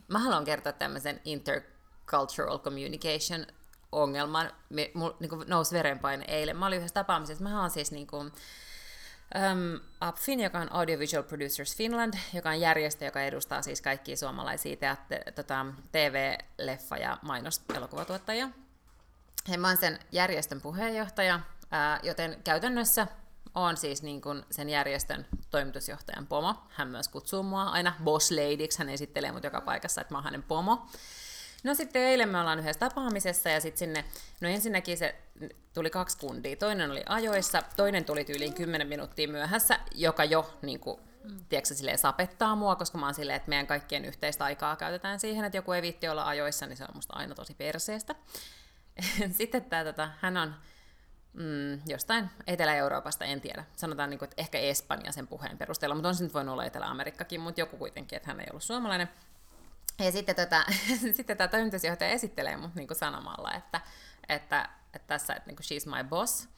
[0.09, 3.47] Mä haluan kertoa tämmöisen intercultural communication
[3.93, 4.51] ongelman.
[4.71, 6.57] Me, mul niin nousi verenpaine eilen.
[6.57, 7.45] Mä olin yhdessä tapaamisessa.
[7.45, 13.05] Mä oon siis niin kuin, um, Upfin, joka on Audiovisual Producers Finland, joka on järjestö,
[13.05, 18.49] joka edustaa siis kaikkia suomalaisia teatte- tota, TV-, leffa- ja mainos-elokuvatuottajia.
[19.49, 23.07] Ja mä oon sen järjestön puheenjohtaja, ää, joten käytännössä
[23.55, 26.55] on siis niin kuin sen järjestön toimitusjohtajan pomo.
[26.69, 30.25] Hän myös kutsuu mua aina boss ladyksi, hän esittelee mut joka paikassa, että mä oon
[30.25, 30.87] hänen pomo.
[31.65, 34.05] No sitten eilen me ollaan yhdessä tapaamisessa ja sitten sinne,
[34.41, 35.15] no ensinnäkin se
[35.75, 36.57] tuli kaksi kundia.
[36.57, 41.01] Toinen oli ajoissa, toinen tuli tyyliin 10 minuuttia myöhässä, joka jo niin kuin,
[41.49, 45.45] tiedätkö, silleen sapettaa mua, koska mä oon silleen, että meidän kaikkien yhteistä aikaa käytetään siihen,
[45.45, 48.15] että joku ei viitti olla ajoissa, niin se on musta aina tosi perseestä.
[49.39, 50.55] Sitten tämä, tota, hän on
[51.33, 53.65] mm, jostain Etelä-Euroopasta, en tiedä.
[53.77, 56.65] Sanotaan, niin kuin, että ehkä Espanja sen puheen perusteella, mutta on se nyt voinut olla
[56.65, 59.09] Etelä-Amerikkakin, mutta joku kuitenkin, että hän ei ollut suomalainen.
[59.99, 60.65] Ja sitten, tota,
[61.17, 63.81] sitten tämä toimitusjohtaja esittelee mut niin kuin sanomalla, että,
[64.29, 66.49] että, että tässä, että niin kuin she's my boss.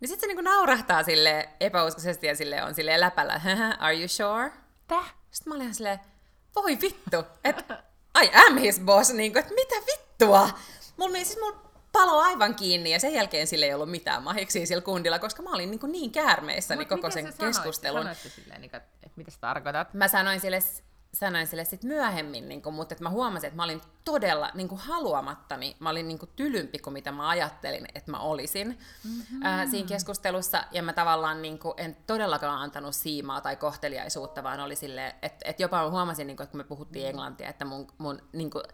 [0.00, 3.40] Niin sitten se niin kuin naurahtaa sille epäuskoisesti ja sille on sille läpällä,
[3.78, 4.52] are you sure?
[4.88, 5.14] Täh?
[5.30, 6.00] Sitten mä olin silleen,
[6.56, 7.82] voi vittu, että
[8.22, 10.50] I am his boss, niin kuin, että mitä vittua?
[10.96, 11.65] Mulla, siis mulla
[11.96, 15.50] palo aivan kiinni ja sen jälkeen sille ei ollut mitään mahiksi sillä kundilla, koska mä
[15.50, 17.56] olin niin, kuin niin käärmeissäni Mut koko sen sanoit?
[17.56, 18.00] keskustelun.
[18.00, 19.94] Sanoitte silleen, niin kuin, että, että mitä sä tarkoitat?
[19.94, 20.58] Mä sanoin sille,
[21.14, 24.68] sanoin sille sit myöhemmin, niin kuin, mutta että mä huomasin, että mä olin todella niin
[24.68, 29.42] kuin haluamattani, mä olin niin kuin tylympi kuin mitä mä ajattelin, että mä olisin mm-hmm.
[29.42, 30.64] ää, siinä keskustelussa.
[30.72, 35.48] Ja mä tavallaan niin kuin, en todellakaan antanut siimaa tai kohteliaisuutta, vaan oli silleen, että,
[35.48, 38.50] että jopa mä huomasin, niin kuin, että kun me puhuttiin englantia, että mun, mun niin
[38.50, 38.64] kuin,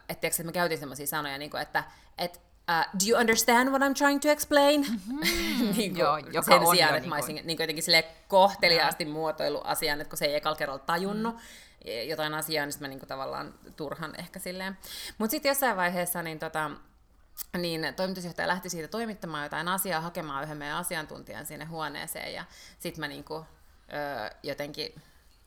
[0.00, 1.84] että, tiiäks, että mä käytin semmoisia sanoja, niin kuin, että,
[2.18, 2.38] että
[2.70, 4.80] uh, do you understand what I'm trying to explain?
[4.80, 5.20] Mm-hmm.
[5.76, 9.04] niin Joo, joka sen on sijaan, jo että mä niin olisin niin jotenkin sille kohteliaasti
[9.04, 11.40] muotoillut asian, että kun se ei ekalla kerralla tajunnut mm.
[12.08, 14.78] jotain asiaa, niin sitten mä niin kuin tavallaan turhan ehkä silleen.
[15.18, 16.70] Mutta sitten jossain vaiheessa niin tota,
[17.58, 22.44] niin toimitusjohtaja lähti siitä toimittamaan jotain asiaa, hakemaan yhden meidän asiantuntijan sinne huoneeseen, ja
[22.78, 23.44] sitten mä niinku, ö,
[24.42, 24.94] jotenkin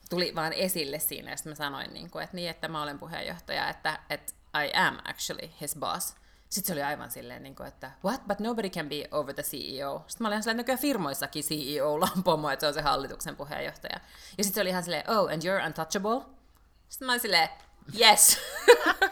[0.10, 4.00] tuli vaan esille siinä, ja mä sanoin, niinku, että niin, että mä olen puheenjohtaja, että,
[4.10, 4.34] että
[4.66, 6.16] I am actually his boss.
[6.50, 9.44] Sitten se oli aivan silleen, niin kuin, että what, but nobody can be over the
[9.44, 10.04] CEO.
[10.08, 13.36] Sitten mä olin ihan silleen, että firmoissakin CEO on pomo, että se on se hallituksen
[13.36, 14.00] puheenjohtaja.
[14.38, 16.22] Ja sitten se oli ihan silleen, oh, and you're untouchable?
[16.90, 17.50] Sitten mä olin silleen,
[18.00, 18.38] yes.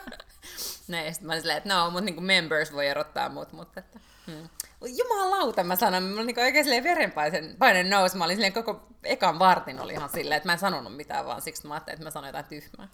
[0.87, 3.99] Näin, sitten mä olin silleen, että no, mutta niin members voi erottaa mut, mutta että,
[4.25, 4.49] hmm.
[4.81, 8.87] Jumalauta, mä sanon, mä olin niin oikein silleen verenpaine paine nousi, mä olin silleen koko
[9.03, 12.03] ekan vartin oli ihan silleen, että mä en sanonut mitään, vaan siksi mä ajattelin, että
[12.03, 12.87] mä sanoin jotain tyhmää.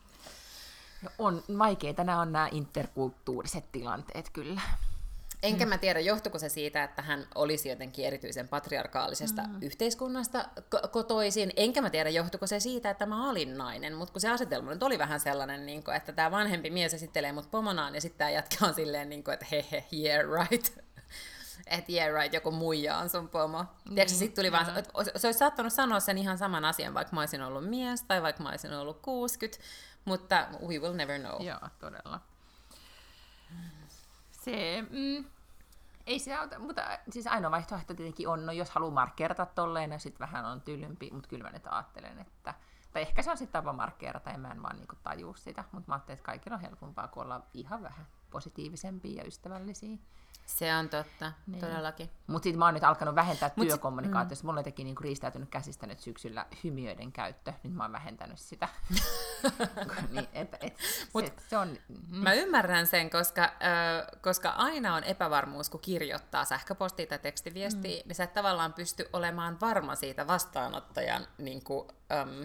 [1.01, 4.61] No on vaikeita, nämä on nämä interkulttuuriset tilanteet kyllä.
[5.43, 9.61] Enkä mä tiedä, johtuiko se siitä, että hän olisi jotenkin erityisen patriarkaalisesta mm.
[9.61, 10.45] yhteiskunnasta
[10.91, 11.53] kotoisin.
[11.55, 13.95] Enkä mä tiedä, johtuiko se siitä, että mä olin nainen.
[13.95, 17.31] Mutta kun se asetelma nyt oli vähän sellainen, niin kuin, että tämä vanhempi mies esittelee
[17.31, 20.77] mut pomonaan ja sitten tämä on silleen, niin kuin, että he yeah right.
[21.67, 23.63] Että yeah right, joku muija on sun pomo.
[23.63, 23.95] Mm.
[23.95, 27.19] Tiedätkö, sit tuli vaan, että se olisi saattanut sanoa sen ihan saman asian, vaikka mä
[27.19, 29.63] olisin ollut mies tai vaikka mä olisin ollut 60,
[30.05, 31.41] mutta we will never know.
[31.41, 32.19] Joo, todella.
[34.31, 35.25] Se, mm,
[36.07, 39.99] ei se auta, mutta siis ainoa vaihtoehto tietenkin on, no jos haluaa markkeerata tolleen, niin
[39.99, 42.53] sitten vähän on tylympi, mutta kyllä mä nyt ajattelen, että
[42.93, 45.91] tai ehkä se on sitten tapa markkeerata, ja mä en vaan niinku tajua sitä, mutta
[45.91, 49.97] mä ajattelen, että kaikilla on helpompaa, kun ollaan ihan vähän positiivisempia ja ystävällisiä.
[50.45, 51.61] Se on totta, niin.
[51.61, 52.09] todellakin.
[52.27, 54.43] Mutta sitten mä oon nyt alkanut vähentää Mut työkommunikaatiossa.
[54.43, 54.47] Mm.
[54.47, 57.53] Mulla on jotenkin niinku riistäytynyt käsistä nyt syksyllä hymiöiden käyttö.
[57.63, 58.69] Nyt mä oon vähentänyt sitä.
[60.11, 60.77] niin, et, et,
[61.13, 62.05] Mut se, se on, niin.
[62.09, 63.51] Mä ymmärrän sen, koska, äh,
[64.21, 68.07] koska aina on epävarmuus, kun kirjoittaa sähköpostia tai tekstiviestiä, mm.
[68.07, 72.43] niin sä et tavallaan pysty olemaan varma siitä vastaanottajan niin kuin, ähm,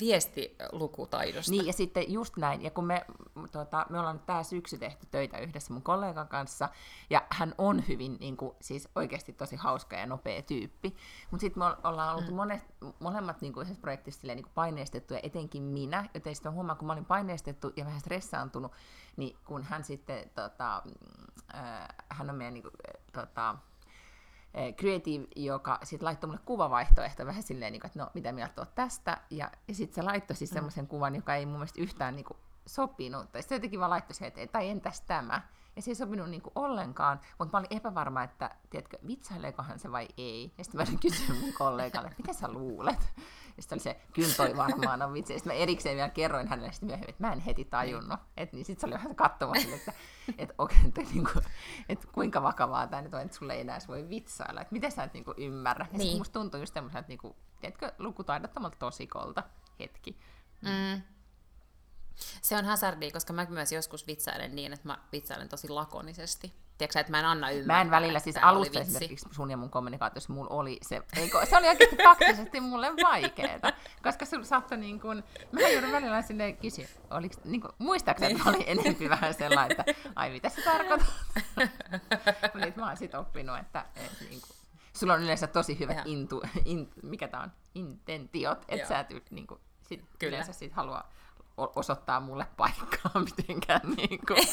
[0.00, 1.50] viestilukutaidosta.
[1.50, 2.62] Niin, ja sitten just näin.
[2.62, 3.06] Ja kun me,
[3.52, 6.68] tota, me ollaan tämä syksy tehty töitä yhdessä mun kollegan kanssa,
[7.10, 10.96] ja hän on hyvin, niin kuin, siis oikeasti tosi hauska ja nopea tyyppi.
[11.30, 12.36] Mutta sitten me ollaan ollut mm.
[12.36, 12.62] monet,
[12.98, 16.74] molemmat niin kuin, yhdessä projektissa silleen, niin kuin paineistettu, ja etenkin minä, joten sitten huomaa,
[16.74, 18.72] kun mä olin paineistettu ja vähän stressaantunut,
[19.16, 20.82] niin kun hän sitten, tota,
[21.54, 22.74] äh, hän on meidän niin kuin,
[23.12, 23.56] tota,
[24.76, 29.20] Creative, joka sitten laittoi mulle kuvavaihtoehto vähän silleen, niin että no, mitä mieltä oot tästä,
[29.30, 30.54] ja, ja sitten se laittoi siis mm.
[30.54, 34.14] semmoisen kuvan, joka ei mun mielestä yhtään niin kuin, sopinut, tai sitten jotenkin vaan laittoi
[34.14, 35.42] se, että tai entäs tämä,
[35.80, 39.92] ja se ei sopinut niin kuin ollenkaan, mutta mä olin epävarma, että tiedätkö, vitsaileekohan se
[39.92, 43.12] vai ei, ja sitten mä kysyin mun kollegalle, että mitä sä luulet,
[43.56, 45.32] ja sitten oli se, kyllä toi varmaan on vitsi.
[45.32, 48.20] Sitten mä erikseen vielä kerroin hänelle sitten myöhemmin, että mä en heti tajunnut.
[48.36, 49.92] Et, niin sitten se oli vähän katsomassa, että,
[50.38, 51.44] että, okay, että, niin kuin,
[51.88, 54.60] että kuinka vakavaa tämä nyt on, että sulle ei enää voi vitsailla.
[54.60, 55.86] Että miten sä et niin kuin, ymmärrä.
[55.92, 56.18] Ja niin.
[56.18, 59.42] musta tuntuu just semmoiselta, niin kuin, tiedätkö, lukutaidottomalta tosikolta
[59.78, 60.18] hetki.
[60.60, 61.02] Mm.
[62.42, 66.52] Se on hazardia, koska mä myös joskus vitsailen niin, että mä vitsailen tosi lakonisesti.
[66.78, 67.76] Tiedätkö että mä en anna ymmärtää.
[67.76, 71.56] Mä en välillä, siis alusta esimerkiksi sun ja mun kommunikaatiossa mulla oli se, eikö, se
[71.56, 76.86] oli oikeasti faktisesti mulle vaikeeta, koska sulla saattoi niin kuin, mä joudun välillä sinne kysyä,
[77.10, 81.14] oliko, niin kuin, muistaakseni, että oli enemmän vähän sellainen, että ai mitä se tarkoittaa?
[82.54, 84.56] Mutta mä oon sit oppinut, että, että niin kuin,
[84.96, 89.46] sulla on yleensä tosi hyvät intu, in, mikä tää on, intentiot, että sä et niin
[89.46, 90.28] kuin, sit Kyllä.
[90.28, 91.04] yleensä sit halua
[91.76, 94.48] osoittaa mulle paikkaa mitenkään niin kuin.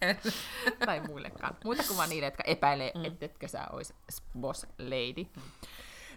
[0.86, 1.56] tai muillekaan.
[1.64, 3.04] Muuta kuin vaan niille, jotka epäilee, mm.
[3.04, 3.94] ettetkö sä olisi
[4.38, 5.22] boss lady.
[5.36, 5.42] Mm.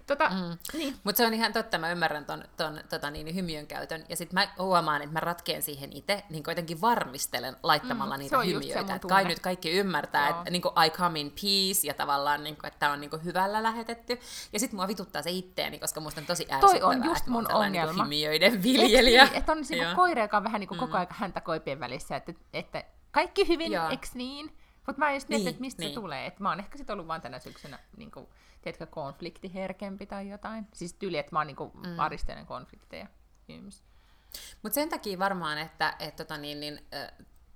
[0.08, 0.58] Tota, mm.
[0.78, 0.96] niin.
[1.04, 4.06] Mutta se on ihan totta, mä ymmärrän ton, ton tota niin, hymiön käytön.
[4.10, 8.40] Ja sitten mä huomaan, että mä ratkeen siihen itse, niin kuitenkin varmistelen laittamalla mm, niitä
[8.40, 8.96] hymiöitä.
[8.96, 12.68] Että kai nyt kaikki ymmärtää, että niin I come in peace ja tavallaan, niin kuin,
[12.68, 14.20] että tämä on niin kuin, hyvällä lähetetty.
[14.54, 17.52] Ja sitten mua vituttaa se itteeni, koska musta on tosi ärsyttävää, Toi on just mun
[17.52, 17.94] ongelma.
[17.94, 19.26] Niin hymiöiden viljelijä.
[19.26, 20.86] Niin, että on niin koira, joka on vähän niin kuin mm.
[20.86, 23.90] koko ajan häntä koipien välissä, että, että kaikki hyvin, Joo.
[23.90, 24.58] eks niin?
[24.88, 25.94] Mutta mä en just niin, että mistä niin.
[25.94, 26.26] se tulee.
[26.26, 28.28] Et mä oon ehkä sit ollut vaan tänä syksynä, niin kuin,
[28.64, 30.68] tiedätkö, konfliktiherkempi tai jotain.
[30.74, 32.00] Siis tyyli, että mä oon niin kuin, mm.
[32.00, 33.08] aristelen konflikteja.
[34.62, 36.82] Mutta sen takia varmaan, että et, tota, niin, niin,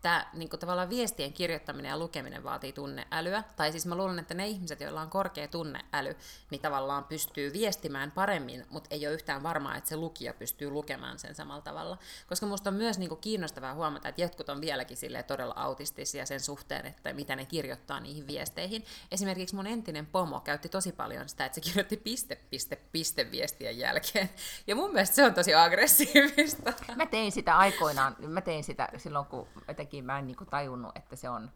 [0.01, 3.43] tämä niin tavallaan viestien kirjoittaminen ja lukeminen vaatii tunneälyä.
[3.55, 6.15] Tai siis mä luulen, että ne ihmiset, joilla on korkea tunneäly,
[6.51, 11.19] niin tavallaan pystyy viestimään paremmin, mutta ei ole yhtään varmaa, että se lukija pystyy lukemaan
[11.19, 11.97] sen samalla tavalla.
[12.29, 16.85] Koska musta on myös niin kiinnostavaa huomata, että jotkut on vieläkin todella autistisia sen suhteen,
[16.85, 18.85] että mitä ne kirjoittaa niihin viesteihin.
[19.11, 23.77] Esimerkiksi mun entinen pomo käytti tosi paljon sitä, että se kirjoitti piste, piste, piste viestien
[23.77, 24.29] jälkeen.
[24.67, 26.73] Ja mun mielestä se on tosi aggressiivista.
[26.95, 29.47] Mä tein sitä aikoinaan, mä tein sitä silloin, kun
[29.87, 31.51] jotenkin mä en niin kuin tajunnut, että se on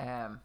[0.00, 0.36] öö,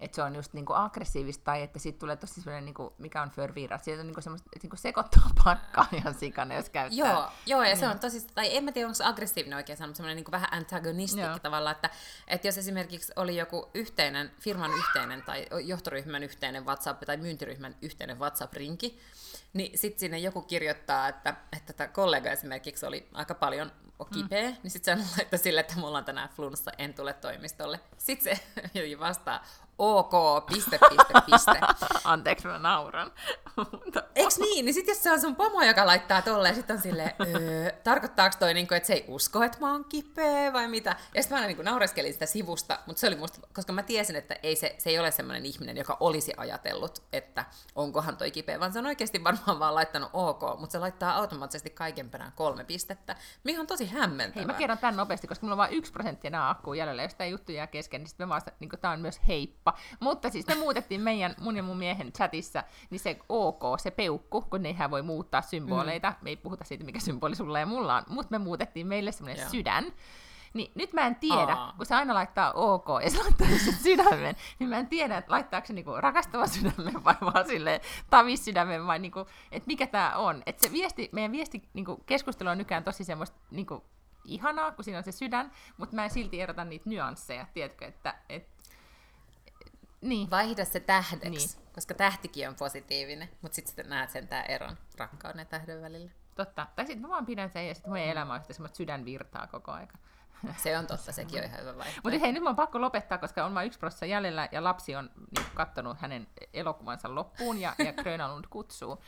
[0.00, 3.30] että se on just niinku aggressiivista tai että siitä tulee tosi sellainen, niinku, mikä on
[3.30, 6.98] förvirra, siitä on niinku semmoista, että niinku sekoittaa pakkaa ihan sikana, jos käyttää.
[6.98, 7.76] Joo, joo ja niin.
[7.76, 10.30] se on tosi, tai en mä tiedä, onko se aggressiivinen oikein sanoa, mutta semmoinen niinku
[10.30, 11.90] vähän antagonistikki tavallaan, että,
[12.28, 18.18] että jos esimerkiksi oli joku yhteinen, firman yhteinen tai johtoryhmän yhteinen WhatsApp tai myyntiryhmän yhteinen
[18.18, 18.98] WhatsApp-rinki,
[19.52, 23.72] niin sitten sinne joku kirjoittaa, että, että tämä kollega esimerkiksi oli aika paljon
[24.04, 24.56] kipeä, mm.
[24.62, 27.80] niin sitten se laittoi sille, että mulla on tänään flunssa, en tule toimistolle.
[27.98, 28.42] Sitten se
[29.00, 29.44] vastaa,
[29.78, 31.60] ok, piste, piste, piste.
[32.04, 33.12] Anteeksi, mä nauran.
[34.14, 34.64] Eiks niin?
[34.64, 38.36] Niin sit jos se on sun pomo, joka laittaa tolleen, sit on silleen, öö, tarkoittaako
[38.38, 40.96] toi, niinku, että se ei usko, että mä oon kipeä vai mitä?
[41.14, 44.36] Ja sitten mä niinku naureskelin sitä sivusta, mutta se oli musta, koska mä tiesin, että
[44.42, 47.44] ei se, se ei ole semmoinen ihminen, joka olisi ajatellut, että
[47.74, 51.70] onkohan toi kipeä, vaan se on oikeasti varmaan vaan laittanut ok, mutta se laittaa automaattisesti
[51.70, 54.40] kaiken perään kolme pistettä, mikä on tosi hämmentävää.
[54.40, 57.14] Hei, mä kerron tämän nopeasti, koska mulla on vain yksi prosenttia nämä akkuun jäljellä, jos
[57.14, 59.74] tämä juttu jää kesken, niin sitten me vasta, niin tämä on myös heippa.
[60.00, 64.40] Mutta siis me muutettiin meidän, mun ja mun miehen chatissa, niin se OK, se peukku,
[64.40, 66.16] kun nehän voi muuttaa symboleita, mm.
[66.20, 69.50] me ei puhuta siitä, mikä symboli sulla ja mulla on, mutta me muutettiin meille semmoinen
[69.50, 69.84] sydän,
[70.54, 71.74] niin nyt mä en tiedä, Aa.
[71.76, 75.32] kun se aina laittaa OK ja se laittaa sen sydämen, niin mä en tiedä, että
[75.32, 77.80] laittaako se niinku rakastava sydämen vai vaan silleen
[78.10, 80.42] tavissydämen vai niinku, että mikä tämä on.
[80.46, 83.84] Että se viesti, meidän viesti niinku, keskustelu on nykyään tosi semmoista niinku,
[84.24, 88.14] ihanaa, kun siinä on se sydän, mutta mä en silti erota niitä nyansseja, tiedätkö, että
[88.28, 88.48] et,
[90.00, 90.30] niin.
[90.30, 91.72] Vaihda se tähdeksi, niin.
[91.74, 96.10] koska tähtikin on positiivinen, mutta sitten näet sen tämä eron rakkauden ja tähden välillä.
[96.34, 96.66] Totta.
[96.76, 99.98] Tai sitten mä vaan pidän sen ja sitten mun elämä on semmoista sydänvirtaa koko aika.
[100.56, 102.00] Se on totta, sekin on ihan hyvä vaihtoehto.
[102.04, 104.96] Mutta hei, nyt mä on pakko lopettaa, koska on vain yksi prosessa jäljellä ja lapsi
[104.96, 109.02] on niin, katsonut hänen elokuvansa loppuun ja, ja Grönalund kutsuu.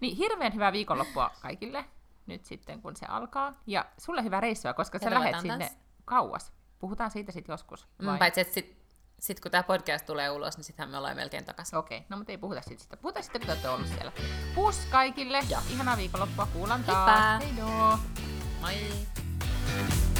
[0.00, 1.84] Niin hirveän hyvää viikonloppua kaikille
[2.26, 3.52] nyt sitten, kun se alkaa.
[3.66, 5.78] Ja sulle hyvää reissua, koska sä lähet sinne taas.
[6.04, 6.52] kauas.
[6.78, 7.86] Puhutaan siitä sitten joskus.
[7.98, 8.14] Mm, vai?
[8.14, 8.76] Mm, paitsi, että sit,
[9.20, 11.78] sit, kun tämä podcast tulee ulos, niin sittenhän me ollaan melkein takaisin.
[11.78, 12.06] Okei, okay.
[12.08, 12.96] no mutta ei puhuta sitten sitä.
[12.96, 14.12] Puhutaan sitten, kun te olette ollut siellä.
[14.54, 15.40] Pus kaikille.
[15.48, 15.62] Ja.
[15.70, 16.48] Ihanaa viikonloppua.
[16.52, 17.42] Kuulan taas.
[17.42, 17.64] Heippa.
[17.64, 17.98] Heidoo.
[18.60, 20.15] Moi.